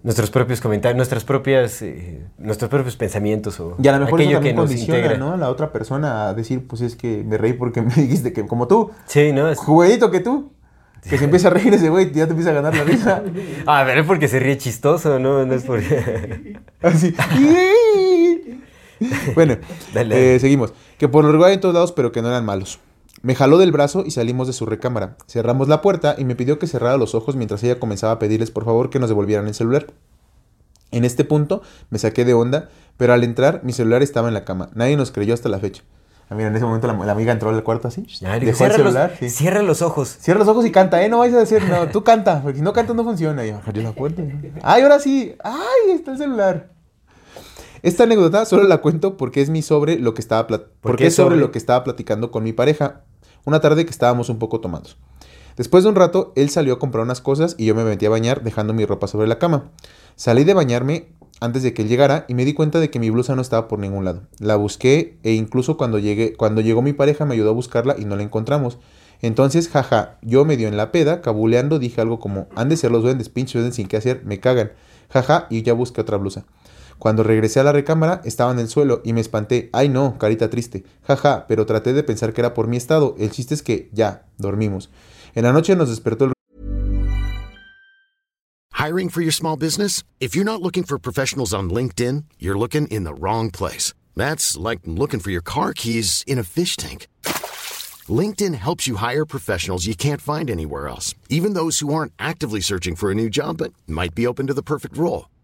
[0.02, 4.28] nuestros propios comentarios, nuestras propias, eh, nuestros propios pensamientos o Y a lo mejor eso
[4.28, 5.18] aquello también que nos condiciona, integra.
[5.18, 5.32] ¿no?
[5.32, 8.46] A la otra persona a decir, pues es que me reí porque me dijiste que
[8.46, 9.48] como tú, Sí, ¿no?
[9.48, 10.52] Es- juguetito que tú,
[11.08, 13.22] que se empieza a reír ese güey, ya te empieza a ganar la risa.
[13.66, 15.44] A ver, es porque se ríe chistoso, ¿no?
[15.46, 16.58] No es porque...
[16.82, 17.14] Así.
[19.34, 19.56] bueno,
[19.94, 20.72] eh, seguimos.
[20.98, 22.78] Que por lo regular en todos lados, pero que no eran malos.
[23.22, 25.16] Me jaló del brazo y salimos de su recámara.
[25.28, 28.50] Cerramos la puerta y me pidió que cerrara los ojos mientras ella comenzaba a pedirles
[28.50, 29.86] por favor que nos devolvieran el celular.
[30.90, 34.44] En este punto me saqué de onda, pero al entrar mi celular estaba en la
[34.44, 34.70] cama.
[34.74, 35.82] Nadie nos creyó hasta la fecha.
[36.28, 38.06] Ah, mira, en ese momento la, la amiga entró al cuarto así.
[38.40, 39.10] Dejó el celular.
[39.10, 39.30] los, sí.
[39.30, 40.16] cierra los ojos.
[40.18, 41.08] Cierra los ojos y canta, ¿eh?
[41.08, 43.44] No vais a decir, no, tú canta, porque si no cantas no funciona.
[43.44, 44.22] Y yo, "Abrió la puerta.
[44.62, 45.34] ¡Ay, ahora sí!
[45.44, 46.70] ¡Ay, está el celular!
[47.82, 50.46] Esta anécdota solo la cuento porque es mi sobre lo que estaba
[50.80, 51.40] porque es sobre sobre?
[51.40, 53.02] lo que estaba platicando con mi pareja
[53.44, 54.96] una tarde que estábamos un poco tomados.
[55.56, 58.10] Después de un rato, él salió a comprar unas cosas y yo me metí a
[58.10, 59.70] bañar dejando mi ropa sobre la cama.
[60.16, 61.08] Salí de bañarme
[61.40, 63.68] antes de que él llegara y me di cuenta de que mi blusa no estaba
[63.68, 64.22] por ningún lado.
[64.38, 68.04] La busqué e incluso cuando llegué, cuando llegó mi pareja me ayudó a buscarla y
[68.04, 68.78] no la encontramos.
[69.20, 73.02] Entonces, jaja, yo medio en la peda, cabuleando, dije algo como, han de ser los
[73.02, 74.72] duendes, pinches duendes sin qué hacer, me cagan.
[75.10, 76.44] Jaja, y ya busqué otra blusa.
[77.02, 79.70] Cuando regresé a la recámara, estaba en el suelo y me espanté.
[79.72, 80.84] Ay no, carita triste.
[81.02, 83.16] Jaja, pero traté de pensar que era por mi estado.
[83.18, 84.88] El chiste es que ya, dormimos.
[85.34, 86.32] En la noche nos despertó el
[88.74, 90.04] Hiring for your small business?
[90.20, 93.92] If you're not looking for professionals on LinkedIn, you're looking in the wrong place.
[94.14, 97.08] That's like looking for your car keys in a fish tank.
[98.08, 102.60] LinkedIn helps you hire professionals you can't find anywhere else, even those who aren't actively
[102.60, 105.26] searching for a new job but might be open to the perfect role.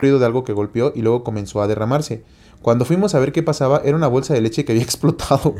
[0.00, 2.24] ruido de algo que golpeó y luego comenzó a derramarse.
[2.62, 5.54] Cuando fuimos a ver qué pasaba, era una bolsa de leche que había explotado.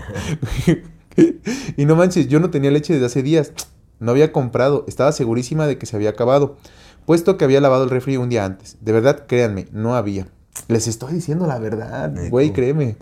[1.76, 3.52] y no manches, yo no tenía leche desde hace días.
[3.98, 6.56] No había comprado, estaba segurísima de que se había acabado,
[7.04, 8.78] puesto que había lavado el refri un día antes.
[8.80, 10.28] De verdad, créanme, no había.
[10.68, 12.96] Les estoy diciendo la verdad, güey, créeme.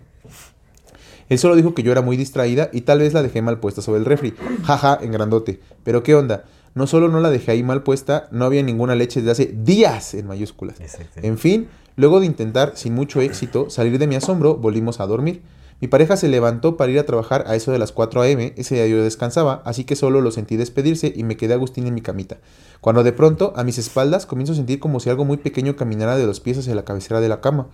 [1.29, 3.83] Él solo dijo que yo era muy distraída y tal vez la dejé mal puesta
[3.83, 4.35] sobre el refri.
[4.64, 5.61] Jaja, en grandote.
[5.85, 6.44] Pero ¿qué onda?
[6.78, 10.14] No solo no la dejé ahí mal puesta, no había ninguna leche desde hace días
[10.14, 10.76] en mayúsculas.
[11.16, 15.42] En fin, luego de intentar sin mucho éxito salir de mi asombro, volvimos a dormir.
[15.80, 18.54] Mi pareja se levantó para ir a trabajar a eso de las 4 a.m.
[18.56, 21.94] Ese día yo descansaba, así que solo lo sentí despedirse y me quedé Agustín en
[21.94, 22.38] mi camita.
[22.80, 26.16] Cuando de pronto, a mis espaldas, comienzo a sentir como si algo muy pequeño caminara
[26.16, 27.66] de los pies hacia la cabecera de la cama.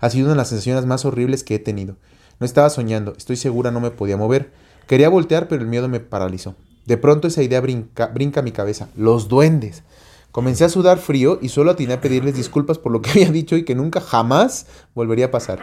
[0.00, 1.96] Ha sido una de las sensaciones más horribles que he tenido.
[2.40, 4.52] No estaba soñando, estoy segura no me podía mover.
[4.86, 6.56] Quería voltear, pero el miedo me paralizó.
[6.86, 8.88] De pronto esa idea brinca, brinca mi cabeza.
[8.96, 9.82] Los duendes.
[10.32, 13.56] Comencé a sudar frío y solo atiné a pedirles disculpas por lo que había dicho
[13.56, 15.60] y que nunca jamás volvería a pasar.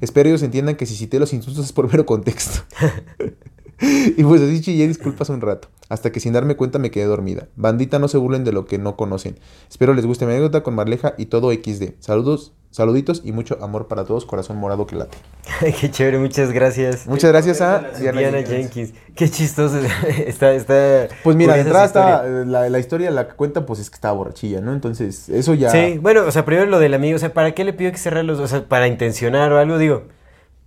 [0.00, 2.62] Espero ellos entiendan que si cité los insultos es por mero contexto.
[3.80, 7.48] y pues así chillé disculpas un rato, hasta que sin darme cuenta me quedé dormida.
[7.54, 9.38] Bandita, no se burlen de lo que no conocen.
[9.70, 12.00] Espero les guste mi anécdota con Marleja y todo XD.
[12.00, 15.16] Saludos, saluditos y mucho amor para todos, corazón morado que late.
[15.80, 17.06] Qué chévere, muchas gracias.
[17.06, 18.92] Muchas gracias a Diana, Jenkins.
[19.14, 19.78] Qué chistoso.
[20.26, 22.40] está, está Pues mira, de curiosa entrada esa historia.
[22.40, 24.72] está, la, la historia la que cuenta pues es que estaba borrachilla, ¿no?
[24.72, 25.70] Entonces, eso ya...
[25.70, 27.98] Sí, bueno, o sea, primero lo del amigo, o sea, ¿para qué le pido que
[27.98, 30.04] cerrar los, o sea, para intencionar o algo, digo,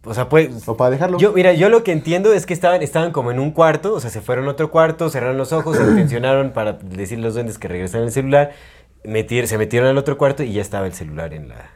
[0.03, 1.19] o sea, pues, O para dejarlo.
[1.19, 3.99] yo, mira, yo lo que entiendo es que estaban, estaban como en un cuarto, o
[3.99, 7.35] sea, se fueron a otro cuarto, cerraron los ojos, se intencionaron para decirle a los
[7.35, 8.53] duendes que regresaran el celular,
[9.03, 11.69] metir, se metieron al otro cuarto y ya estaba el celular en la,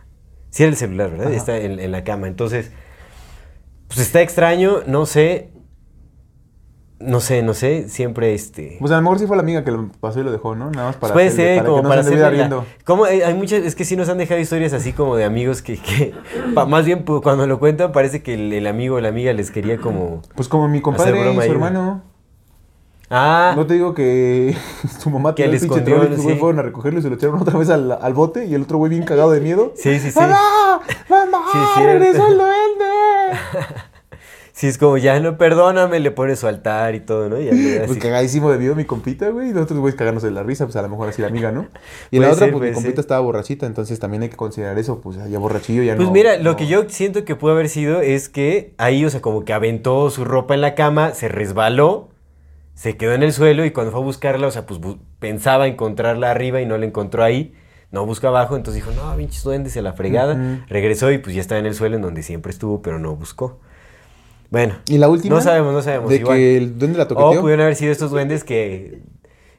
[0.55, 1.27] sí era el celular, ¿verdad?
[1.27, 1.35] Ajá.
[1.35, 2.71] Está en, en la cama, entonces,
[3.87, 5.49] pues está extraño, no sé,
[6.97, 8.77] no sé, no sé, siempre este...
[8.79, 10.71] Pues a lo mejor sí fue la amiga que lo pasó y lo dejó, ¿no?
[10.71, 12.63] Nada más para, Puede ser, para como que no para se la-.
[12.85, 13.05] ¿Cómo?
[13.05, 15.75] Eh, Hay muchas, es que sí nos han dejado historias así como de amigos que,
[15.77, 16.13] que
[16.55, 19.51] pa- más bien cuando lo cuentan parece que el, el amigo o la amiga les
[19.51, 20.21] quería como...
[20.35, 22.01] Pues como mi compadre y su hermano.
[23.09, 24.55] Ah, No te digo que
[24.99, 26.39] su mamá Que le escondió, y los güey sí.
[26.39, 28.77] fueron a recogerlo y se lo echaron otra vez al, al bote y el otro
[28.79, 29.73] güey bien cagado de miedo.
[29.75, 30.19] sí, sí, sí.
[30.19, 30.81] ¡Mamá!
[31.09, 31.37] ¡Mamá!
[31.75, 31.83] Sí.
[31.83, 33.39] ¡Regresó el duende!
[34.57, 37.37] Sí, es como, ya no, perdóname, le pone su altar y todo, ¿no?
[37.41, 37.99] Y da Pues así.
[37.99, 39.49] cagadísimo de miedo mi compita, güey.
[39.49, 41.51] Y los otros güeyes cagándose de la risa, pues a lo mejor así la amiga,
[41.51, 41.67] ¿no?
[42.09, 42.99] Y la otra, ser, pues mi compita ser.
[43.01, 46.13] estaba borrachita, entonces también hay que considerar eso, pues ya borrachillo ya Pues no.
[46.13, 49.43] mira, lo que yo siento que pudo haber sido es que ahí, o sea, como
[49.43, 52.07] que aventó su ropa en la cama, se resbaló,
[52.75, 54.79] se quedó en el suelo y cuando fue a buscarla, o sea, pues
[55.19, 57.53] pensaba encontrarla arriba y no la encontró ahí,
[57.91, 60.63] no buscó abajo, entonces dijo, no, pinches duendes, a la fregada.
[60.67, 63.59] Regresó y pues ya estaba en el suelo en donde siempre estuvo, pero no buscó.
[64.51, 65.35] Bueno, Y la última.
[65.35, 66.09] no sabemos, no sabemos.
[66.09, 66.37] De igual.
[66.37, 67.41] que el duende la O toqueteó.
[67.41, 69.01] pudieron haber sido estos duendes que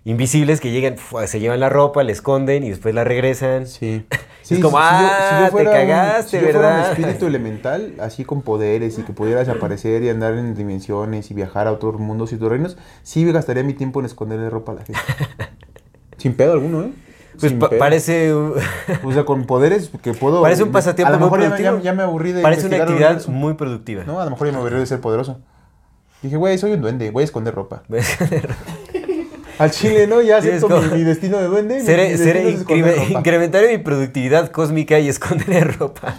[0.07, 3.66] invisibles que llegan, se llevan la ropa, la esconden y después la regresan.
[3.66, 4.07] Sí.
[4.49, 6.85] Es como, ah, te cagaste, si yo fuera ¿verdad?
[6.85, 11.35] un espíritu elemental, así con poderes y que pudiera desaparecer y andar en dimensiones y
[11.35, 14.75] viajar a otros mundos y otros reinos, sí gastaría mi tiempo en esconderle ropa a
[14.77, 15.01] la gente.
[16.19, 16.92] Sin pedo alguno, ¿eh?
[17.40, 17.79] Pues pa- pedo.
[17.81, 18.55] parece un-
[19.03, 20.40] O sea, con poderes que puedo...
[20.42, 21.79] Parece un pasatiempo A lo muy mejor ya, me- productivo.
[21.79, 24.05] ya, ya me aburrí de parece una actividad muy productiva.
[24.05, 25.40] No, a lo mejor ya me aburrí de ser poderoso.
[26.23, 27.83] Dije, güey, soy un duende, voy a esconder ropa.
[29.59, 30.21] Al chile, ¿no?
[30.21, 31.75] Ya acepto como- mi, mi destino de duende.
[31.77, 36.16] mi Seré, incre- incrementaré mi productividad cósmica y esconderé ropa.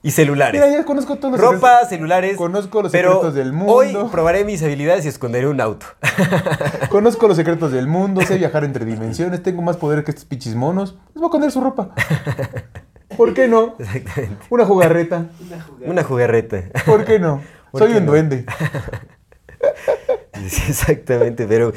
[0.00, 0.60] Y celulares.
[0.60, 1.88] Mira, ya conozco todos los Ropa, secretos.
[1.88, 2.36] celulares.
[2.36, 3.74] Conozco los pero secretos del mundo.
[3.74, 5.86] Hoy probaré mis habilidades y esconderé un auto.
[6.88, 10.54] Conozco los secretos del mundo, sé viajar entre dimensiones, tengo más poder que estos pichis
[10.54, 10.92] monos.
[11.08, 11.90] Les voy a esconder su ropa.
[13.16, 13.74] ¿Por qué no?
[13.80, 14.36] Exactamente.
[14.50, 15.26] Una jugarreta.
[15.84, 16.62] Una jugarreta.
[16.86, 17.42] ¿Por qué no?
[17.72, 18.12] ¿Por Soy qué un no?
[18.12, 18.44] duende.
[20.32, 21.72] Exactamente, pero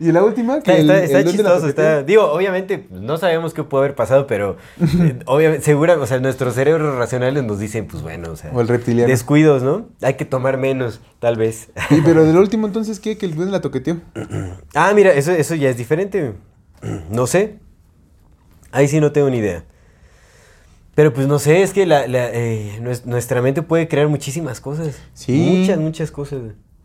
[0.00, 1.68] Y la última, que está, el- está- el chistoso.
[1.68, 6.06] Está, digo, obviamente pues, no sabemos qué puede haber pasado, pero eh, obviamente, segura, o
[6.06, 9.08] sea, nuestros cerebros racionales nos dicen, pues bueno, o sea, O el reptiliano.
[9.10, 9.88] descuidos, ¿no?
[10.02, 11.68] Hay que tomar menos, tal vez.
[11.88, 13.16] Sí, pero del último entonces, ¿qué?
[13.18, 14.00] Que el duende la toqueteó.
[14.74, 16.34] Ah, mira, eso, eso ya es diferente.
[17.10, 17.58] No sé.
[18.72, 19.64] Ahí sí no tengo ni idea.
[20.94, 24.60] Pero pues no sé, es que la, la, eh, nues- nuestra mente puede crear muchísimas
[24.60, 24.98] cosas.
[25.14, 25.56] Sí.
[25.60, 26.40] Muchas, muchas cosas.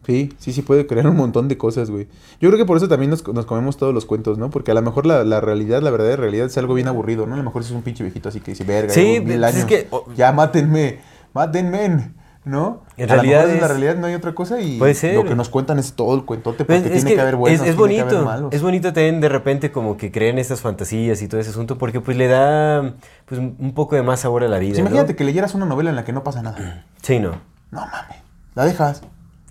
[0.08, 2.08] Sí, sí, sí puede crear un montón de cosas, güey.
[2.40, 4.50] Yo creo que por eso también nos, nos comemos todos los cuentos, ¿no?
[4.50, 7.34] Porque a lo mejor la, la realidad, la verdadera realidad es algo bien aburrido, ¿no?
[7.34, 9.44] A lo mejor es un pinche viejito así que dice, verga, Sí, mil pues, es
[9.44, 9.66] años.
[9.66, 11.00] que- Ya mátenme,
[11.34, 12.12] mátenme,
[12.46, 12.84] ¿no?
[12.96, 14.94] En a lo realidad mejor en la es- realidad no hay otra cosa y Puede
[14.96, 15.16] ser.
[15.16, 17.36] lo que nos cuentan es todo el cuentote Pues, porque es tiene que que haber
[17.36, 18.54] buenos, es, es tiene que haber bonito, malos.
[18.54, 22.00] es bonito también de repente como que creen estas fantasías y todo ese asunto porque
[22.00, 22.94] pues le da
[23.26, 24.72] pues un poco de más sabor a la vida.
[24.76, 24.88] Pues ¿no?
[24.90, 26.86] imagínate que leyeras una novela en la que no pasa nada.
[27.02, 27.32] Sí, no.
[27.72, 28.18] No mames,
[28.56, 29.02] la dejas.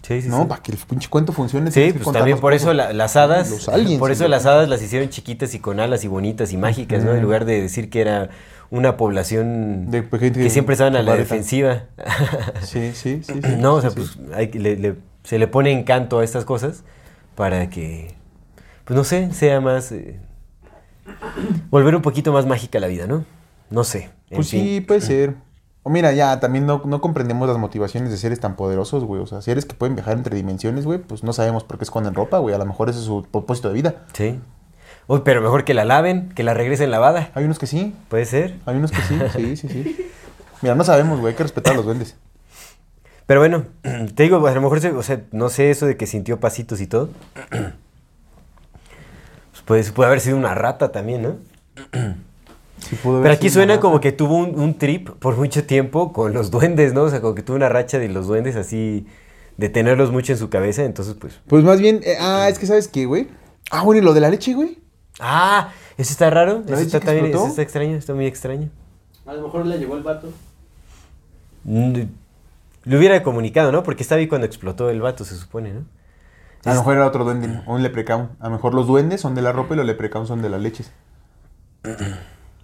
[0.07, 0.45] Sí, sí, no, sí.
[0.49, 1.71] para que el pinche cuento funcione.
[1.73, 4.69] Sí, que pues también por eso la- las hadas, Los aliens, por eso las hadas
[4.69, 7.13] las hicieron chiquitas y con alas y bonitas y mágicas, ¿no?
[7.15, 8.29] En lugar de decir que era
[8.71, 11.85] una población De gente que siempre estaban a la defensiva.
[12.63, 13.41] Sí, sí, sí.
[13.43, 16.45] sí, no, o sea, pues hay que- le- le- se le pone encanto a estas
[16.45, 16.85] cosas
[17.35, 18.15] para que,
[18.85, 20.21] pues no sé, sea más, eh,
[21.71, 23.25] volver un poquito más mágica la vida, ¿no?
[23.71, 24.11] No sé.
[24.31, 24.63] Pues fin.
[24.63, 25.35] sí, puede ser.
[25.87, 29.23] O mira, ya también no, no comprendemos las motivaciones de seres tan poderosos, güey.
[29.23, 32.13] O sea, seres que pueden viajar entre dimensiones, güey, pues no sabemos por qué esconden
[32.13, 32.57] ropa, güey.
[32.57, 33.95] A lo mejor ese es su propósito de vida.
[34.13, 34.41] Sí.
[35.07, 37.31] Uy, pero mejor que la laven, que la regresen lavada.
[37.35, 38.59] Hay unos que sí, Puede ser.
[38.67, 40.11] hay unos que sí, sí, sí, sí.
[40.61, 42.17] Mira, no sabemos, güey, hay que respetar a los duendes.
[43.27, 43.67] Pero bueno,
[44.17, 46.89] te digo, a lo mejor, o sea, no sé eso de que sintió pasitos y
[46.89, 47.11] todo.
[49.53, 51.37] Pues puede, puede haber sido una rata también, ¿no?
[52.89, 55.65] Sí pudo haber Pero aquí una suena como que tuvo un, un trip por mucho
[55.65, 57.03] tiempo con los duendes, ¿no?
[57.03, 59.07] O sea, como que tuvo una racha de los duendes así,
[59.57, 61.41] de tenerlos mucho en su cabeza, entonces pues...
[61.49, 63.29] Pues más bien, eh, ah, es que ¿sabes qué, güey?
[63.71, 64.79] Ah, bueno, y lo de la leche, güey.
[65.19, 68.71] Ah, eso está raro, ¿La eso está, también, eso está extraño, está muy extraño.
[69.27, 70.29] A lo mejor le llegó el vato.
[71.65, 72.03] Mm,
[72.85, 73.83] Le hubiera comunicado, ¿no?
[73.83, 75.85] Porque estaba ahí cuando explotó el vato, se supone, ¿no?
[76.65, 78.31] A lo mejor era otro duende, o un leprecaun.
[78.41, 80.61] A lo mejor los duendes son de la ropa y los leprecaun son de las
[80.61, 80.93] leches.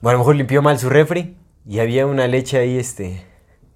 [0.03, 1.37] Bueno, a lo mejor limpió mal su refri
[1.67, 3.23] y había una leche ahí, este...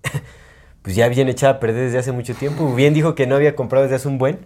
[0.82, 2.74] pues ya bien echada a perder desde hace mucho tiempo.
[2.74, 4.40] Bien dijo que no había comprado desde hace un buen.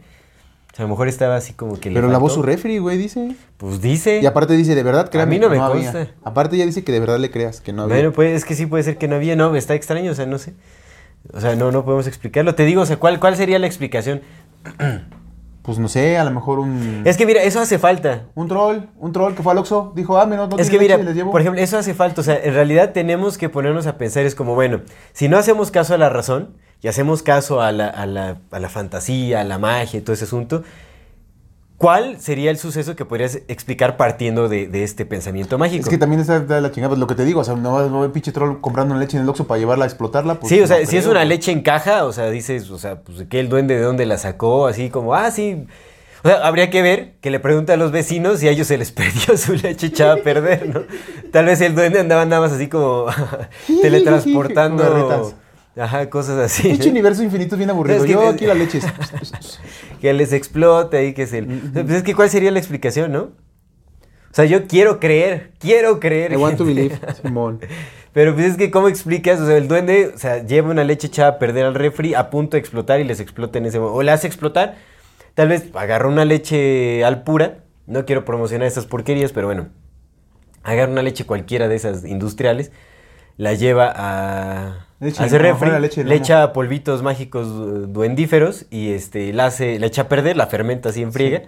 [0.72, 3.34] O sea, a lo mejor estaba así como que Pero lavó su refri, güey, dice.
[3.56, 4.20] Pues dice.
[4.20, 5.92] Y aparte dice, de verdad, créame, mí no me había.
[5.92, 6.14] consta.
[6.22, 7.96] Aparte ya dice que de verdad le creas, que no había.
[7.96, 10.26] Bueno, pues es que sí puede ser que no había, no, está extraño, o sea,
[10.26, 10.54] no sé.
[11.32, 12.54] O sea, no, no podemos explicarlo.
[12.54, 14.20] Te digo, o sea, ¿cuál, cuál sería la explicación?
[15.62, 17.02] Pues no sé, a lo mejor un...
[17.04, 18.24] Es que mira, eso hace falta.
[18.34, 20.96] Un troll, un troll que fue al Oxxo, dijo, ah, menos, no Es que mira,
[20.96, 21.30] leche, les llevo.
[21.30, 22.22] por ejemplo, eso hace falta.
[22.22, 24.80] O sea, en realidad tenemos que ponernos a pensar, es como, bueno,
[25.12, 28.58] si no hacemos caso a la razón y hacemos caso a la, a la, a
[28.58, 30.62] la fantasía, a la magia y todo ese asunto,
[31.80, 35.82] ¿cuál sería el suceso que podrías explicar partiendo de, de este pensamiento mágico?
[35.82, 37.72] Es que también está de la chingada, pues lo que te digo, o sea, no
[37.72, 40.34] va el pinche troll comprando una leche en el Oxxo para llevarla a explotarla.
[40.34, 41.28] Pues, sí, o sea, no si es una güey.
[41.28, 44.18] leche en caja, o sea, dices, o sea, pues que el duende de dónde la
[44.18, 45.64] sacó, así como, ah, sí.
[46.22, 48.76] O sea, habría que ver que le pregunte a los vecinos si a ellos se
[48.76, 50.82] les perdió su leche echada a perder, ¿no?
[51.32, 53.06] Tal vez el duende andaba nada más así como
[53.80, 55.34] teletransportando.
[55.76, 56.68] Ajá, cosas así.
[56.68, 57.98] Pinche universo infinito es bien aburrido.
[57.98, 58.80] Es que- Yo aquí la leche.
[60.00, 61.44] Que les explote y que el.
[61.70, 63.20] o sea, pues es que, ¿cuál sería la explicación, no?
[64.30, 66.32] O sea, yo quiero creer, quiero creer.
[66.32, 67.60] I want to believe, Simón.
[68.12, 69.40] Pero pues es que, ¿cómo explicas?
[69.40, 72.30] O sea, el duende, o sea, lleva una leche echada a perder al refri a
[72.30, 73.96] punto de explotar y les explota en ese momento.
[73.98, 74.76] O le hace explotar.
[75.34, 77.58] Tal vez agarra una leche al pura.
[77.86, 79.68] No quiero promocionar estas porquerías, pero bueno.
[80.62, 82.72] Agarra una leche cualquiera de esas industriales.
[83.40, 84.86] La lleva a.
[85.00, 85.70] Leche lomo, refri.
[85.80, 87.48] leche le echa polvitos mágicos
[87.90, 88.66] duendíferos.
[88.70, 91.42] Y este, la hace, la echa a perder, la fermenta así en friega.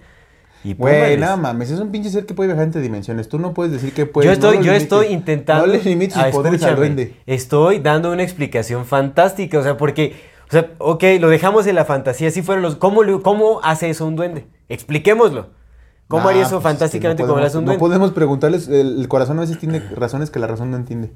[0.65, 3.29] Y Güey, nada mames, es un pinche ser que puede viajar entre dimensiones.
[3.29, 4.27] Tú no puedes decir que puede.
[4.27, 4.83] yo estoy, no yo limites.
[4.85, 5.67] estoy intentando.
[5.67, 7.17] No le limites sus poderes al duende.
[7.27, 9.59] Estoy dando una explicación fantástica.
[9.59, 10.15] O sea, porque.
[10.49, 12.31] O sea, ok, lo dejamos en la fantasía.
[12.31, 12.77] Si fueron los.
[12.77, 14.47] ¿Cómo, cómo hace eso un duende?
[14.71, 15.49] Expliquémoslo.
[16.09, 17.71] ¿Cómo Nah, haría eso pues, es que fantásticamente no como lo podemos- hace un No
[17.73, 17.81] duende?
[17.81, 18.69] podemos preguntarles.
[18.69, 21.11] El, el corazón a veces tiene razones que la razón no entiende.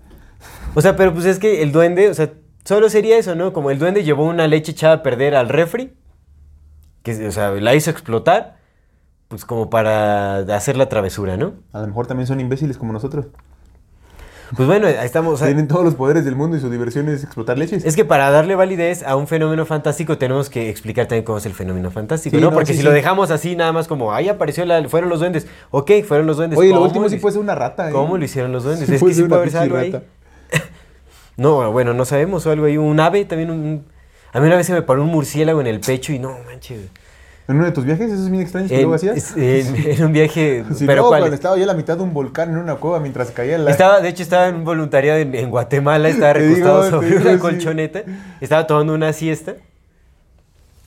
[0.75, 2.31] O sea, pero pues es que el duende, o sea,
[2.65, 3.53] solo sería eso, ¿no?
[3.53, 5.95] Como el duende llevó una leche echada a perder al refri,
[7.03, 8.57] que, o sea, la hizo explotar,
[9.29, 11.55] pues como para hacer la travesura, ¿no?
[11.73, 13.27] A lo mejor también son imbéciles como nosotros.
[14.55, 15.35] Pues bueno, ahí estamos.
[15.35, 17.85] o sea, Tienen todos los poderes del mundo y su diversión es explotar leches.
[17.85, 21.47] Es que para darle validez a un fenómeno fantástico tenemos que explicar también cómo es
[21.47, 22.51] el fenómeno fantástico, Sí, ¿no?
[22.51, 22.85] no, Porque sí, si sí.
[22.85, 25.49] lo dejamos así nada más como, ahí apareció la, fueron los duendes.
[25.73, 26.59] Ok, fueron los duendes.
[26.59, 27.89] Oye, lo ¿Cómo último sí ser una rata.
[27.89, 27.93] ¿eh?
[27.93, 28.89] ¿Cómo lo hicieron los duendes?
[28.89, 30.01] Es que sí puede haber algo ahí.
[31.39, 32.79] No, bueno, no sabemos o algo ahí.
[32.79, 33.85] Un ave, también un,
[34.33, 36.81] A mí una vez se me paró un murciélago en el pecho y no, manches.
[37.49, 38.11] ¿En uno de tus viajes?
[38.11, 39.17] ¿Esos bien extraños que En, luego hacías?
[39.37, 40.65] es- en- un viaje...
[40.87, 41.21] Pero no, ¿cuál?
[41.21, 43.71] cuando estaba yo a la mitad de un volcán en una cueva mientras caía la...
[43.71, 47.21] Estaba, de hecho, estaba en un voluntariado en, en Guatemala, estaba recostado digo, sobre digo,
[47.21, 47.39] una sí.
[47.39, 48.03] colchoneta,
[48.41, 49.57] estaba tomando una siesta.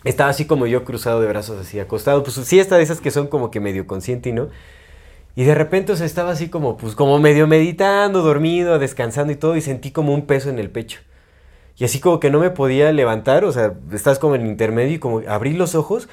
[0.04, 2.24] Estaba así como yo cruzado de brazos, así acostado.
[2.24, 4.48] Pues siesta de esas que son como que medio consciente y no.
[5.40, 9.38] Y de repente, o sea, estaba así como, pues, como medio meditando, dormido, descansando y
[9.38, 11.00] todo, y sentí como un peso en el pecho.
[11.78, 15.00] Y así como que no me podía levantar, o sea, estás como en intermedio y
[15.00, 16.10] como abrí los ojos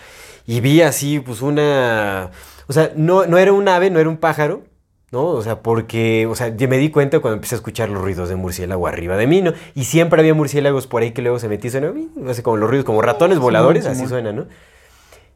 [0.46, 2.30] y vi así, pues, una...
[2.68, 4.62] O sea, no, no era un ave, no era un pájaro,
[5.10, 5.24] ¿no?
[5.26, 8.36] O sea, porque, o sea, me di cuenta cuando empecé a escuchar los ruidos de
[8.36, 9.54] murciélago arriba de mí, ¿no?
[9.74, 12.86] Y siempre había murciélagos por ahí que luego se metían, suena, así como los ruidos,
[12.86, 14.46] como ratones voladores, así suena, ¿no?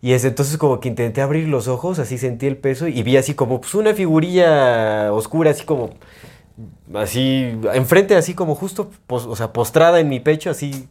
[0.02, 3.16] Y es entonces como que intenté abrir los ojos, así sentí el peso y vi
[3.16, 5.90] así como pues una figurilla oscura, así como
[6.94, 10.88] así enfrente, así como justo, o sea, postrada en mi pecho, así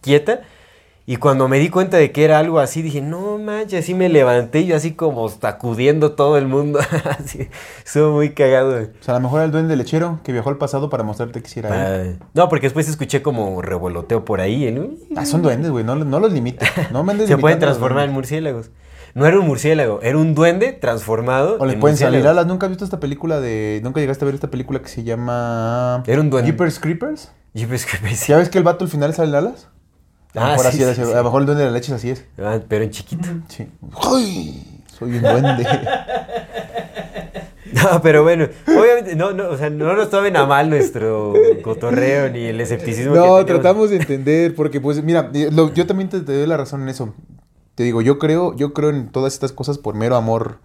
[0.00, 0.42] quieta.
[1.04, 4.08] Y cuando me di cuenta de que era algo así, dije, no manches, así me
[4.08, 6.78] levanté yo así como sacudiendo todo el mundo.
[7.18, 7.48] así,
[7.84, 8.76] estuvo muy cagado.
[8.82, 11.42] O sea, a lo mejor era el duende lechero que viajó al pasado para mostrarte
[11.42, 12.18] que sí era él.
[12.20, 14.64] Ah, no, porque después escuché como revoloteo por ahí.
[14.64, 15.84] el- Ah, son duendes, güey.
[15.84, 16.68] No, no los limites.
[16.92, 18.70] No me Se pueden transformar en murciélagos.
[19.14, 21.56] No era un murciélago, era un duende transformado.
[21.58, 22.46] O en pueden salir alas.
[22.46, 23.80] ¿Nunca has visto esta película de...
[23.82, 26.02] ¿Nunca llegaste a ver esta película que se llama...
[26.06, 26.52] Era un duende.
[26.52, 27.32] Jeepers Creepers?
[27.54, 29.68] Me decía- ¿Ya ves que el vato al final sale alas?
[30.34, 31.12] A lo Ah, mejor sí, así sí, es, sí.
[31.12, 32.24] A lo mejor el duende de la leche es así es.
[32.38, 33.28] Ah, pero en chiquito.
[33.48, 33.68] Sí.
[34.10, 34.82] ¡Ay!
[34.98, 35.66] Soy un duende.
[37.72, 42.28] No, pero bueno, obviamente, no, no, o sea, no nos tomen a mal nuestro cotorreo
[42.28, 46.36] ni el escepticismo No, tratamos de entender, porque pues mira, lo- yo también te, te
[46.36, 47.14] doy la razón en eso.
[47.74, 50.58] Te digo, yo creo, yo creo en todas estas cosas por mero amor,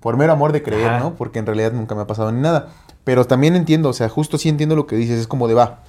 [0.00, 0.98] por mero amor de creer, Ajá.
[0.98, 1.14] ¿no?
[1.14, 2.70] Porque en realidad nunca me ha pasado ni nada.
[3.04, 5.84] Pero también entiendo, o sea, justo sí entiendo lo que dices, es como de va,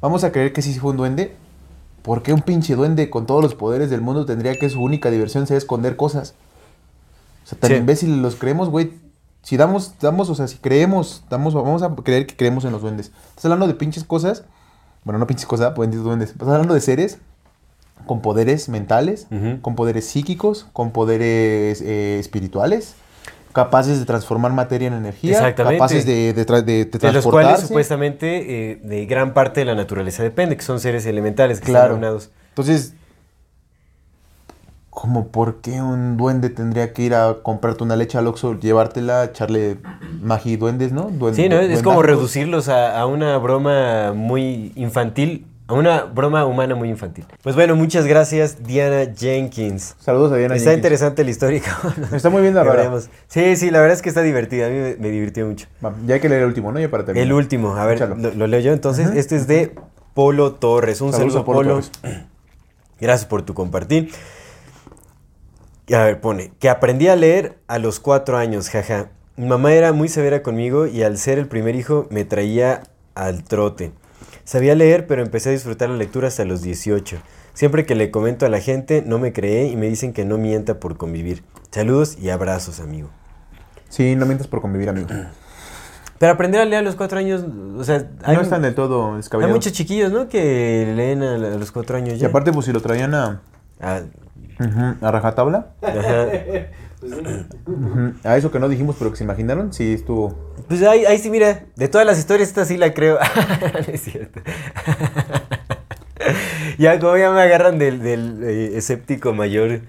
[0.00, 1.36] vamos a creer que sí fue un duende.
[2.02, 5.10] ¿Por qué un pinche duende con todos los poderes del mundo tendría que su única
[5.10, 6.34] diversión sea esconder cosas?
[7.44, 7.76] O sea, tan Sí.
[7.76, 8.92] imbéciles los creemos, güey.
[9.42, 12.82] Si damos, damos, o sea, si creemos, damos, vamos a creer que creemos en los
[12.82, 13.10] duendes.
[13.30, 14.44] Estás hablando de pinches cosas,
[15.04, 16.30] bueno, no pinches cosas, pues duendes.
[16.30, 17.18] Estás hablando de seres
[18.06, 19.60] con poderes mentales, Ujú.
[19.62, 22.94] con poderes psíquicos, con poderes eh, espirituales,
[23.52, 25.78] capaces de transformar materia en energía, Exactamente.
[25.78, 30.22] capaces de, de, tra- de- los cuales supuestamente eh, de gran parte de la naturaleza
[30.22, 31.94] depende, que son seres elementales que Claro.
[31.94, 32.30] están aunados.
[32.50, 32.94] Entonces,
[34.90, 39.24] ¿cómo por qué un duende tendría que ir a comprarte una leche al Oxxo, llevártela,
[39.24, 39.78] echarle
[40.20, 41.10] magi duendes, ¿no?
[41.32, 41.58] Sí, ¿no?
[41.60, 47.24] Es como reducirlos a, a una broma muy infantil, a una broma humana muy infantil.
[47.42, 49.94] Pues bueno, muchas gracias, Diana Jenkins.
[50.00, 50.78] Saludos a Diana Está Jenkins.
[50.78, 51.60] interesante la historia.
[51.64, 52.08] cabrón.
[52.12, 53.00] Está muy bien la.
[53.28, 54.66] Sí, sí, la verdad es que está divertida.
[54.66, 55.68] A mí me, me divirtió mucho.
[55.84, 56.80] Va, Ya hay que leer el último, ¿no?
[56.80, 57.24] Ya para terminar.
[57.24, 59.10] El último, a ver, lo, lo leo yo entonces.
[59.14, 59.76] Este es de
[60.12, 61.00] Polo Torres.
[61.00, 61.80] Un Saludos saludo, a Polo Polo.
[62.02, 62.20] Torres.
[63.00, 64.10] Gracias por tu compartir.
[65.94, 69.10] A ver, pone, que aprendí a leer a los cuatro años, jaja.
[69.36, 72.82] Mi mamá era muy severa conmigo y al ser el primer hijo me traía
[73.14, 73.92] al trote.
[74.50, 77.18] Sabía leer, pero empecé a disfrutar la lectura hasta los 18.
[77.54, 80.38] Siempre que le comento a la gente, no me cree y me dicen que no
[80.38, 81.44] mienta por convivir.
[81.70, 83.10] Saludos y abrazos, amigo.
[83.90, 85.06] Sí, no mientas por convivir, amigo.
[86.18, 87.44] Pero aprender a leer a los cuatro años,
[87.76, 89.54] o sea, hay, no están del todo hay descabellados.
[89.54, 90.28] muchos chiquillos, ¿no?
[90.28, 92.26] Que leen a, a los cuatro años Y ya.
[92.26, 93.42] aparte, pues si lo traían a,
[93.80, 94.00] Ah,
[94.58, 96.26] ujú, a rajatabla, ajá.
[98.24, 100.54] a eso que no dijimos, pero que se imaginaron, sí estuvo.
[100.68, 103.18] Pues ahí, ahí sí, mira, de todas las historias, esta sí la creo.
[103.72, 104.40] No es cierto.
[106.78, 109.80] ya, como ya me agarran del, del, eh, escéptico mayor.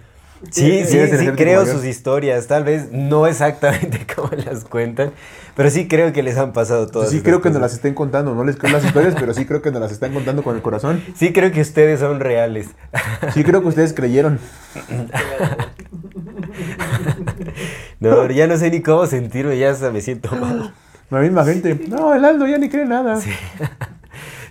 [0.49, 1.75] Sí, sí, sí, creo mayor.
[1.75, 2.47] sus historias.
[2.47, 5.11] Tal vez no exactamente como las cuentan,
[5.55, 7.11] pero sí creo que les han pasado todas.
[7.11, 9.61] sí creo que nos las estén contando, no les creo las historias, pero sí creo
[9.61, 11.03] que nos las están contando con el corazón.
[11.15, 12.69] Sí creo que ustedes son reales.
[13.33, 14.39] Sí creo que ustedes creyeron.
[17.99, 20.73] No, ya no sé ni cómo sentirme, ya hasta me siento mal.
[21.09, 21.79] La misma gente.
[21.87, 23.19] No, el Aldo ya ni cree nada.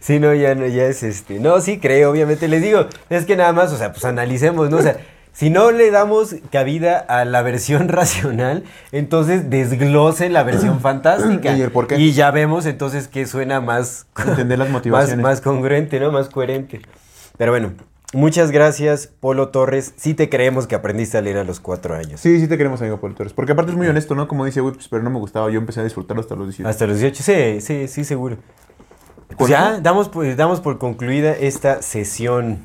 [0.01, 1.39] Sí, no, ya no, ya es este.
[1.39, 2.49] No, sí creo, obviamente.
[2.49, 4.79] Les digo, es que nada más, o sea, pues analicemos, ¿no?
[4.79, 4.97] O sea,
[5.33, 11.55] si no le damos cabida a la versión racional, entonces desglosen la versión fantástica.
[11.55, 11.97] ¿Y el por qué?
[11.97, 14.07] Y ya vemos entonces que suena más.
[14.27, 15.23] Entender las más, motivaciones.
[15.23, 16.11] más congruente, ¿no?
[16.11, 16.81] Más coherente.
[17.37, 17.73] Pero bueno,
[18.13, 19.95] muchas gracias, Polo Torres.
[19.97, 22.21] Sí te creemos que aprendiste a leer a los cuatro años.
[22.21, 23.33] Sí, sí te queremos, amigo Polo Torres.
[23.33, 24.29] Porque aparte es muy honesto, ¿no?
[24.29, 25.51] Como dice, güey, pues, pero no me gustaba.
[25.51, 26.69] Yo empecé a disfrutarlo hasta los 18.
[26.69, 28.37] Hasta los 18, sí, sí, sí, seguro.
[29.29, 32.65] Pues ¿Por ya, damos damos por concluida esta sesión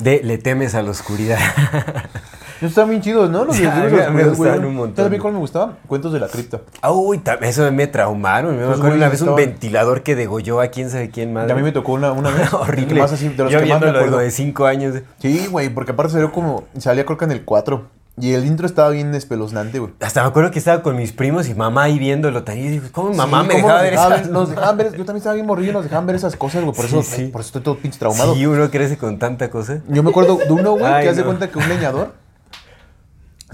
[0.00, 1.38] de Le temes a la oscuridad.
[2.60, 3.44] Estaban bien chidos, ¿no?
[3.44, 5.04] Los Sí, de- a los mí de- me gustaban un montón.
[5.04, 5.78] ¿Sabes cuál me gustaba?
[5.86, 6.60] Cuentos de la cripta.
[6.90, 8.56] Uy, ta- eso me traumaron.
[8.56, 11.48] Me acuerdo una vez un ventilador que degolló a quién sabe quién más.
[11.48, 12.52] Y a mí me tocó una, una vez.
[12.52, 13.00] Horrible.
[13.00, 14.18] Más así, de los Yo que más me acuerdo.
[14.18, 14.96] de 5 años.
[15.18, 16.64] Sí, güey, porque aparte salió como.
[16.78, 17.82] Salía creo que en el 4.
[18.16, 19.92] Y el intro estaba bien espeluznante, güey.
[20.00, 22.68] Hasta me acuerdo que estaba con mis primos y mamá ahí viéndolo también.
[22.68, 24.30] Y digo, ¿cómo mamá Sí, me ¿cómo dejaba nos ver esas?
[24.30, 24.86] Nos dejaban ver.
[24.92, 26.76] Yo también estaba bien morrillo y nos dejaban ver esas cosas, güey.
[26.76, 27.24] Por, Sí, eso, sí.
[27.26, 28.34] por eso estoy todo pinche traumado.
[28.36, 29.80] Sí, uno crece con tanta cosa.
[29.88, 31.26] Yo me acuerdo de uno, güey, Ay, que hace no.
[31.26, 32.12] cuenta que un leñador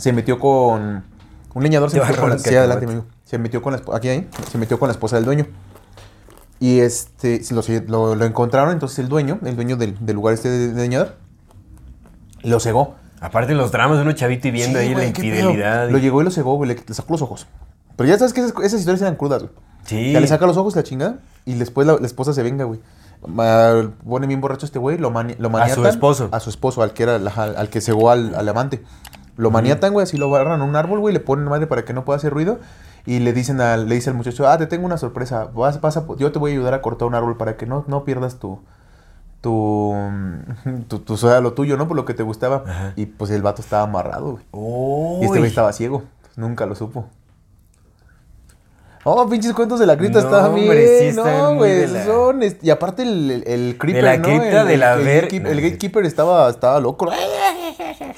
[0.00, 1.04] se metió con.
[1.52, 2.36] Un leñador se metió a con la.
[2.36, 3.00] robar Sí, adelante, cacahuate.
[3.00, 3.06] amigo.
[3.24, 3.80] Se metió con la.
[3.82, 4.28] esp- Aquí ahí.
[4.50, 5.46] Se metió con la esposa del dueño.
[6.58, 7.40] Y este.
[7.50, 10.82] Lo, lo, lo encontraron, entonces el dueño, el dueño del, del lugar este de, de
[10.82, 11.16] leñador,
[12.42, 12.96] lo cegó.
[13.20, 15.88] Aparte los dramas de uno chavito y viendo Sí, ahí la güey, infidelidad.
[15.88, 16.68] y- Lo llegó y lo cegó, güey.
[16.68, 17.46] Le, le sacó los ojos.
[17.96, 19.52] Pero ya sabes que esas, esas historias eran crudas, güey.
[19.84, 20.12] Sí.
[20.12, 22.80] Ya le saca los ojos la chingada y después la, la esposa se venga, güey.
[23.26, 25.84] Ma- Pone bien borracho este güey, lo, mani- lo maniatan.
[25.86, 26.28] esposo.
[26.32, 28.82] A su esposo, al que era al que cegó al, al amante.
[29.40, 31.92] Lo maniatan, güey, así lo agarran a un árbol, güey, le ponen madre para que
[31.92, 32.58] no pueda hacer ruido.
[33.06, 35.46] Y le dicen al, le dice al muchacho, ah, te tengo una sorpresa.
[35.54, 37.84] Vas, vas a- yo te voy a ayudar a cortar un árbol para que no,
[37.88, 38.60] no pierdas tu.
[39.40, 39.94] Tu,
[40.88, 41.88] tu, tu, o sea, lo tuyo, ¿no?
[41.88, 42.64] Por lo que te gustaba.
[42.66, 42.92] Ajá.
[42.96, 44.44] Y pues el vato estaba amarrado, güey.
[45.22, 46.02] Y este güey estaba ciego.
[46.36, 47.06] Nunca lo supo.
[49.04, 50.68] Oh, pinches cuentos de la cripta No, estaban bien.
[50.68, 51.72] hombre, sí están no, güey.
[51.74, 52.40] de la- son.
[52.60, 54.22] Y aparte el, el, el creeper, la ¿no?
[54.24, 55.62] cripta El- de el- la el ver- gatekeep- no, El sí.
[55.62, 57.10] gatekeeper estaba, estaba loco.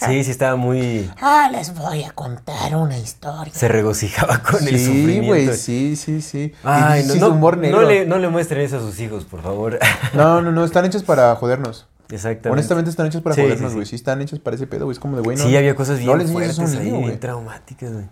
[0.04, 1.08] Sí, sí estaba muy...
[1.20, 3.52] Ah, les voy a contar una historia.
[3.54, 5.26] Se regocijaba con el Sí, sufrimiento.
[5.28, 6.52] güey, sí, sí, sí.
[6.64, 7.82] Ay, no, sí, no, humor negro.
[7.82, 9.78] no le, no le muestren eso a sus hijos, por favor.
[10.14, 11.86] No, no, no, están hechos para jodernos.
[12.10, 12.48] Exactamente.
[12.50, 13.86] Honestamente están hechos para Sí, jodernos, sí, güey.
[13.86, 13.90] sí.
[13.90, 13.96] Sí.
[13.96, 14.92] están hechos para ese pedo, güey.
[14.94, 15.44] Es como de, güey, no.
[15.44, 18.06] Sí, había cosas bien no les fuertes ahí, bien traumáticas, güey.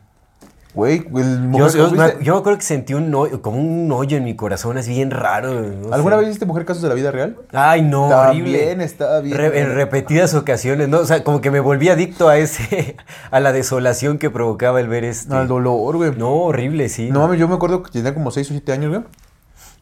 [0.73, 4.17] Güey, el Yo, mujer, yo- yo me acuerdo que sentí un hoyo, como un hoyo
[4.17, 5.63] en mi corazón, así bien raro.
[5.63, 6.21] no ¿Alguna sé.
[6.21, 7.37] vez viste mujer casos de la vida real?
[7.53, 8.57] Ay, no, horrible.
[8.59, 9.37] También estaba bien.
[9.37, 10.99] Re- en repetidas ocasiones, ¿no?
[11.01, 12.95] O sea, como que me volví adicto a ese,
[13.33, 15.35] a la desolación que provocaba el ver este.
[15.35, 16.13] Al dolor, güey.
[16.17, 17.11] No, horrible, sí.
[17.11, 19.03] No mames, yo me acuerdo que tenía como 6 o 7 años, güey.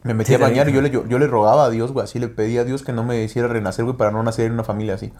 [0.01, 2.05] Me metí Sí, a bañar y yo le, yo, yo le rogaba a Dios, güey.
[2.05, 4.53] Así le pedí a Dios que no me hiciera renacer, güey, para no nacer en
[4.53, 5.13] una familia así.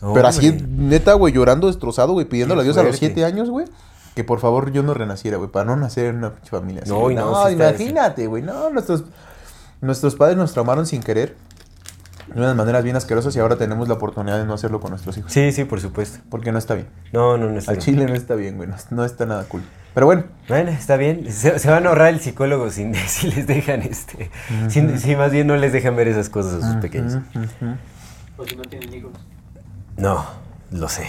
[0.00, 3.14] No, Pero así, neta, güey, llorando destrozado, güey, pidiéndole a Dios a los fuerte.
[3.14, 3.66] 7 años, güey,
[4.16, 6.90] que por favor yo no renaciera, güey, para no nacer en una pinche familia así.
[6.90, 9.04] No, imagínate, güey, no, nuestros,
[9.82, 11.36] nuestros padres nos traumaron sin querer.
[12.34, 15.16] De unas maneras bien asquerosas y ahora tenemos la oportunidad de no hacerlo con nuestros
[15.18, 15.30] hijos.
[15.32, 16.18] Sí, sí, por supuesto.
[16.28, 16.88] Porque no está bien.
[17.12, 17.84] No, no, no está Al bien.
[17.84, 19.62] chile no está bien, güey, no, no está nada cool.
[19.94, 21.30] Pero bueno, Bueno, está bien.
[21.30, 24.30] Se, se van a ahorrar el psicólogo sin, si les dejan este.
[24.68, 27.18] si, si más bien no les dejan ver esas cosas a sus pequeños.
[28.38, 29.12] O si no tienen hijos.
[29.98, 30.24] No,
[30.72, 31.06] lo sé.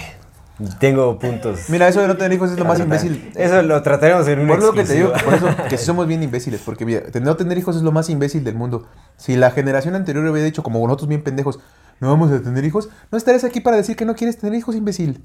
[0.79, 1.69] Tengo puntos.
[1.69, 3.31] mira, eso de no tener hijos es lo más imbécil.
[3.35, 6.23] Eso lo trataremos en un Por lo que te digo, por eso que somos bien
[6.23, 8.87] imbéciles, porque mira, no tener hijos es lo más imbécil del mundo.
[9.17, 11.59] Si la generación anterior hubiera dicho, como nosotros bien pendejos,
[11.99, 14.75] no vamos a tener hijos, no estarías aquí para decir que no quieres tener hijos,
[14.75, 15.23] imbécil.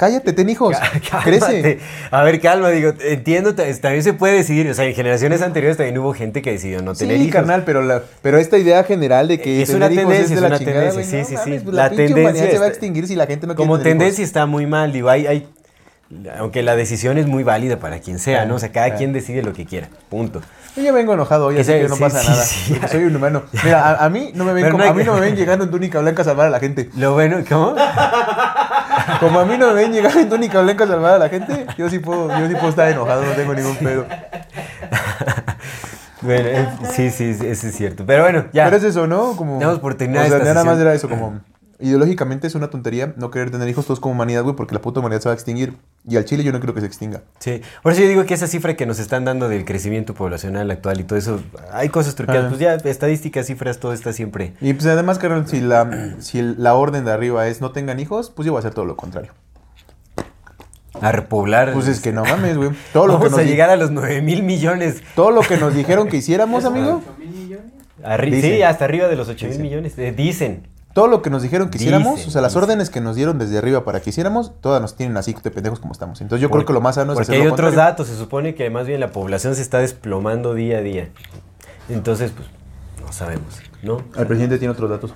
[0.00, 0.74] Cállate, ten hijos.
[1.24, 1.78] Crece.
[2.10, 5.76] A ver, calma, digo, entiendo, ta- también se puede decidir, o sea, en generaciones anteriores
[5.76, 7.34] también hubo gente que decidió no tener Sí, hijos.
[7.34, 10.34] carnal, pero, la, pero esta idea general de que Es tener una tendencia, es de
[10.36, 11.50] es la una chingada, tendencia, sí, no sí, sí.
[11.50, 13.76] mames, pues La La, tendencia humanidad se va a extinguir si la gente no Como
[13.76, 15.46] tener tendencia está muy mal, digo, hay, hay,
[16.38, 18.54] aunque la decisión es muy válida para quien sea, ¿no?
[18.54, 20.40] O sea, cada quien decide lo que quiera, punto.
[20.76, 22.44] Yo ya vengo enojado hoy, así que no sí, pasa sí, nada.
[22.44, 23.42] sí, soy un humano.
[23.64, 25.34] Mira, a, a mí no me ven como- no hay a mí no me ven
[25.36, 26.90] llegando en túnica blanca a salvar a la gente.
[26.96, 27.74] Lo bueno, ¿cómo?
[29.20, 31.66] Como a mí no me ven llegar en túnica blanca a salvar a la gente,
[31.76, 34.06] yo sí puedo, yo sí puedo estar enojado, no tengo ningún pedo.
[36.22, 38.04] Bueno, eh, sí, sí, sí, eso es cierto.
[38.04, 38.64] Pero bueno, ya.
[38.64, 39.34] Pero es eso, ¿no?
[39.36, 41.40] Como, Damos por terminada O sea, esta nada más era eso, como...
[41.80, 45.00] Ideológicamente es una tontería no querer tener hijos todos como humanidad, güey, porque la puta
[45.00, 45.74] humanidad se va a extinguir.
[46.08, 47.22] Y al Chile yo no creo que se extinga.
[47.38, 50.70] Sí, por eso yo digo que esa cifra que nos están dando del crecimiento poblacional
[50.70, 51.40] actual y todo eso,
[51.72, 52.44] hay cosas truqueadas.
[52.46, 52.48] Ah.
[52.48, 54.54] Pues ya, estadísticas, cifras, todo está siempre.
[54.60, 58.30] Y pues además, carnal, si la, si la orden de arriba es no tengan hijos,
[58.30, 59.32] pues yo voy a hacer todo lo contrario.
[61.00, 61.72] A repoblar.
[61.72, 62.70] Pues es que no mames, güey.
[62.92, 65.02] Todo lo que Vamos nos a llegar a los 9 mil millones.
[65.14, 67.00] Todo lo que nos dijeron que hiciéramos, amigo.
[67.16, 67.64] ¿8 mil millones?
[68.02, 68.50] Arri- Dicen.
[68.56, 69.96] sí, hasta arriba de los 8 mil millones.
[69.98, 70.66] eh, dicen.
[70.92, 72.64] Todo lo que nos dijeron que hiciéramos, Dicen, o sea, las dicen.
[72.64, 75.78] órdenes que nos dieron desde arriba para que hiciéramos, todas nos tienen así de pendejos
[75.78, 76.20] como estamos.
[76.20, 77.90] Entonces yo creo que lo más sano es Porque hacer hay lo otros contrario.
[77.92, 78.08] datos.
[78.08, 81.08] Se supone que más bien la población se está desplomando día a día.
[81.88, 82.48] Entonces, pues,
[83.04, 84.02] no sabemos, ¿no?
[84.16, 85.14] El presidente tiene otros datos.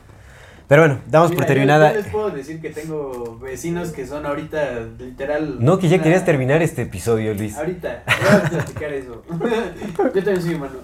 [0.66, 1.92] Pero bueno, damos Mira, por terminada.
[1.92, 5.56] Yo les puedo decir que tengo vecinos que son ahorita literal.
[5.60, 7.54] No, que ya una- querías terminar este episodio, Luis.
[7.58, 9.22] Ahorita, voy a platicar eso.
[9.98, 10.74] yo también soy humano.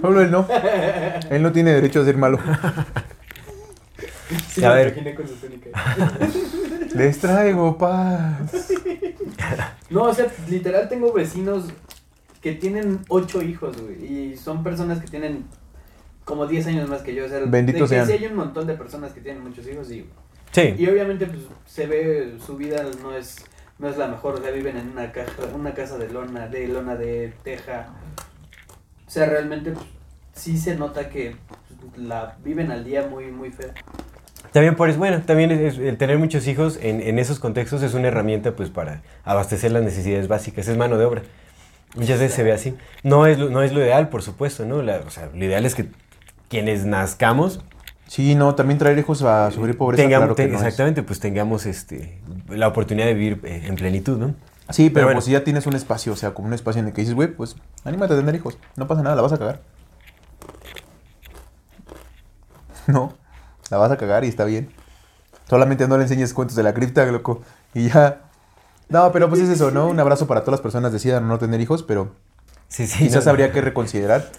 [0.00, 0.46] Solo él no.
[1.28, 2.38] Él no tiene derecho a ser malo.
[4.52, 4.86] Sí, A me ver.
[4.88, 5.34] imaginé con su.
[6.96, 8.68] Les traigo paz.
[9.90, 11.64] No, o sea, literal tengo vecinos
[12.40, 14.04] que tienen ocho hijos, güey.
[14.30, 15.44] Y son personas que tienen
[16.24, 17.24] como 10 años más que yo.
[17.24, 19.90] O sea, Benditos de que sí hay un montón de personas que tienen muchos hijos
[19.90, 20.06] y,
[20.52, 20.74] Sí.
[20.78, 23.36] y obviamente pues se ve su vida no es
[23.80, 26.68] no es la mejor, o sea, viven en una caja, una casa de lona, de
[26.68, 27.88] lona de teja.
[29.06, 29.86] O sea, realmente pues,
[30.34, 31.34] sí se nota que
[31.80, 33.72] pues, la viven al día muy muy feo.
[34.52, 37.82] También por eso, bueno, también es- es- el tener muchos hijos en, en esos contextos
[37.82, 41.22] es una herramienta pues para abastecer las necesidades básicas, es mano de obra.
[41.94, 42.76] Muchas veces se ve así.
[43.02, 44.82] No es lo, no es lo ideal, por supuesto, ¿no?
[44.82, 45.86] La- o sea, lo ideal es que
[46.48, 47.60] quienes nazcamos
[48.08, 50.64] Sí, no, también traer hijos a sufrir pobreza, tengamos, claro que no es.
[50.64, 54.34] exactamente, pues tengamos este la oportunidad de vivir eh, en plenitud, ¿no?
[54.70, 55.18] Sí, pero, Pero bueno.
[55.18, 57.14] pues si ya tienes un espacio, o sea, como un espacio en el que dices,
[57.14, 58.58] güey, pues anímate a tener hijos.
[58.74, 59.60] No pasa nada, la vas a cagar.
[62.88, 63.12] No,
[63.70, 64.70] la vas a cagar y está bien.
[65.48, 67.42] Solamente no le enseñes cuentos de la cripta, loco.
[67.74, 68.22] Y ya.
[68.88, 69.86] No, pero pues es eso, ¿no?
[69.88, 72.12] Un abrazo para todas las personas decidan no tener hijos, pero
[72.68, 72.98] Sí, sí.
[73.04, 74.30] quizás no- habría que reconsiderar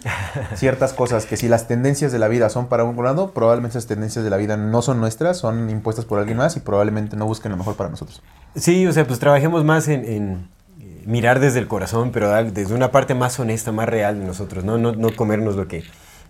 [0.56, 1.26] ciertas cosas.
[1.26, 4.30] Que si las tendencias de la vida son para un lado, probablemente esas tendencias de
[4.30, 7.58] la vida no son nuestras, son impuestas por alguien más y probablemente no busquen lo
[7.58, 8.22] mejor para nosotros.
[8.56, 12.74] Sí, o sea, pues trabajemos más en, en, eh, mirar desde el corazón, pero desde
[12.74, 14.78] una parte más honesta, más real de nosotros, ¿no?
[14.78, 15.84] No, no comernos lo que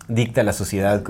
[0.08, 1.02] dicta la sociedad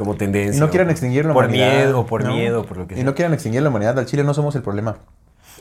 [0.00, 0.56] como tendencia.
[0.56, 1.76] Y no quieran extinguir la por humanidad.
[1.84, 2.32] miedo, por ¿no?
[2.34, 3.04] miedo, por lo que Y sea.
[3.04, 3.96] no quieran extinguir la humanidad.
[3.98, 4.96] Al Chile no somos el problema.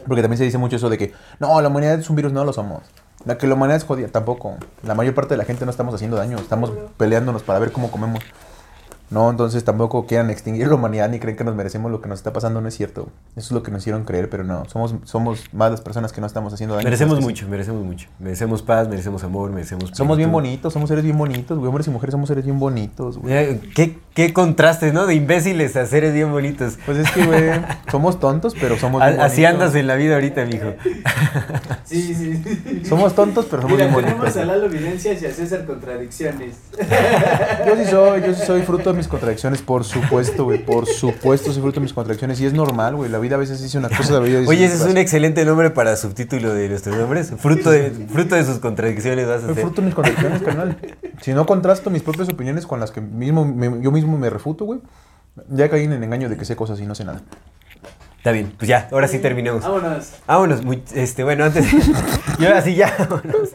[0.07, 2.45] Porque también se dice mucho eso de que, no, la humanidad es un virus, no
[2.45, 2.81] lo somos.
[3.25, 4.55] La que la humanidad es jodida, tampoco.
[4.83, 7.91] La mayor parte de la gente no estamos haciendo daño, estamos peleándonos para ver cómo
[7.91, 8.23] comemos.
[9.09, 12.19] No, entonces tampoco quieran extinguir la humanidad ni creen que nos merecemos lo que nos
[12.19, 13.09] está pasando, no es cierto.
[13.35, 16.21] Eso es lo que nos hicieron creer, pero no, somos, somos más las personas que
[16.21, 16.83] no estamos haciendo daño.
[16.85, 17.23] Merecemos sí.
[17.23, 18.07] mucho, merecemos mucho.
[18.19, 19.91] Merecemos paz, merecemos amor, merecemos...
[19.93, 20.49] Somos bien plenitud.
[20.49, 21.67] bonitos, somos seres bien bonitos, güey.
[21.69, 23.33] Hombres y mujeres somos seres bien bonitos, güey.
[23.33, 25.07] Eh, ¿Qué, qué contrastes, ¿no?
[25.07, 26.77] De imbéciles a seres bien bonitos.
[26.85, 27.49] Pues es que, güey,
[27.91, 29.53] somos tontos, pero somos bien Así bonitos.
[29.61, 30.73] andas en la vida ahorita, mijo.
[31.85, 32.85] Sí, sí, sí.
[32.85, 34.41] Somos tontos, pero somos Mira, bien tenemos bonitos.
[34.41, 36.55] a Lalo Evidencias y a César Contradicciones.
[37.65, 40.63] Yo sí soy, yo sí soy fruto de mis contradicciones, por supuesto, güey.
[40.63, 42.39] Por supuesto soy fruto de mis contradicciones.
[42.39, 43.09] Y es normal, güey.
[43.09, 45.43] La vida a veces dice una cosa, la vida dice Oye, ese es un excelente
[45.45, 47.33] nombre para subtítulo de nuestros nombres.
[47.39, 49.55] Fruto de, fruto de sus contradicciones vas a ser.
[49.63, 50.77] fruto de mis contradicciones, carnal.
[51.21, 54.65] Si no contrasto mis propias opiniones con las que mismo me- yo mismo me refuto,
[54.65, 54.79] güey,
[55.49, 57.21] ya caí en el engaño de que sé cosas y no sé nada.
[58.17, 59.63] Está bien, pues ya, ahora sí terminemos.
[59.63, 60.11] Vámonos.
[60.27, 61.65] Vámonos, muy- este, bueno, antes,
[62.39, 63.49] y ahora sí ya, vámonos.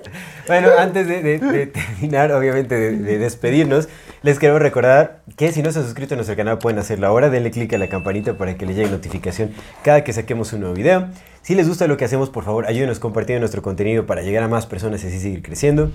[0.46, 3.88] Bueno, antes de, terminar, obviamente, de, de despedirnos,
[4.22, 7.30] les quiero recordar que si no se han suscrito a nuestro canal pueden hacerlo ahora,
[7.30, 10.74] denle click a la campanita para que les llegue notificación cada que saquemos un nuevo
[10.74, 11.08] video.
[11.42, 14.48] Si les gusta lo que hacemos, por favor, ayúdenos compartiendo nuestro contenido para llegar a
[14.48, 15.90] más personas y así seguir creciendo.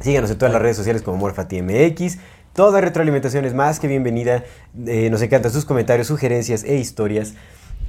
[0.00, 2.18] Síganos en todas las redes sociales como MorfatiMX.
[2.52, 4.44] Toda retroalimentación es más que bienvenida.
[4.86, 7.34] Eh, nos encantan sus comentarios, sugerencias e historias.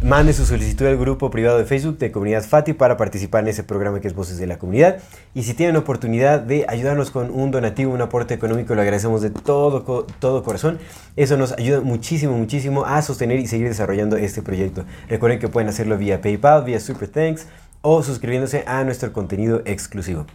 [0.01, 3.63] Mande su solicitud al grupo privado de Facebook de Comunidad Fati para participar en ese
[3.63, 4.97] programa que es Voces de la Comunidad.
[5.33, 9.29] Y si tienen oportunidad de ayudarnos con un donativo, un aporte económico, lo agradecemos de
[9.29, 9.83] todo,
[10.19, 10.79] todo corazón.
[11.15, 14.83] Eso nos ayuda muchísimo, muchísimo a sostener y seguir desarrollando este proyecto.
[15.07, 17.47] Recuerden que pueden hacerlo vía PayPal, vía Super Thanks
[17.81, 20.25] o suscribiéndose a nuestro contenido exclusivo.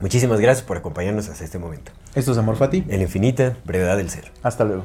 [0.00, 1.92] Muchísimas gracias por acompañarnos hasta este momento.
[2.14, 2.84] Esto es Amor Fati.
[2.88, 4.32] En la infinita brevedad del ser.
[4.42, 4.84] Hasta luego.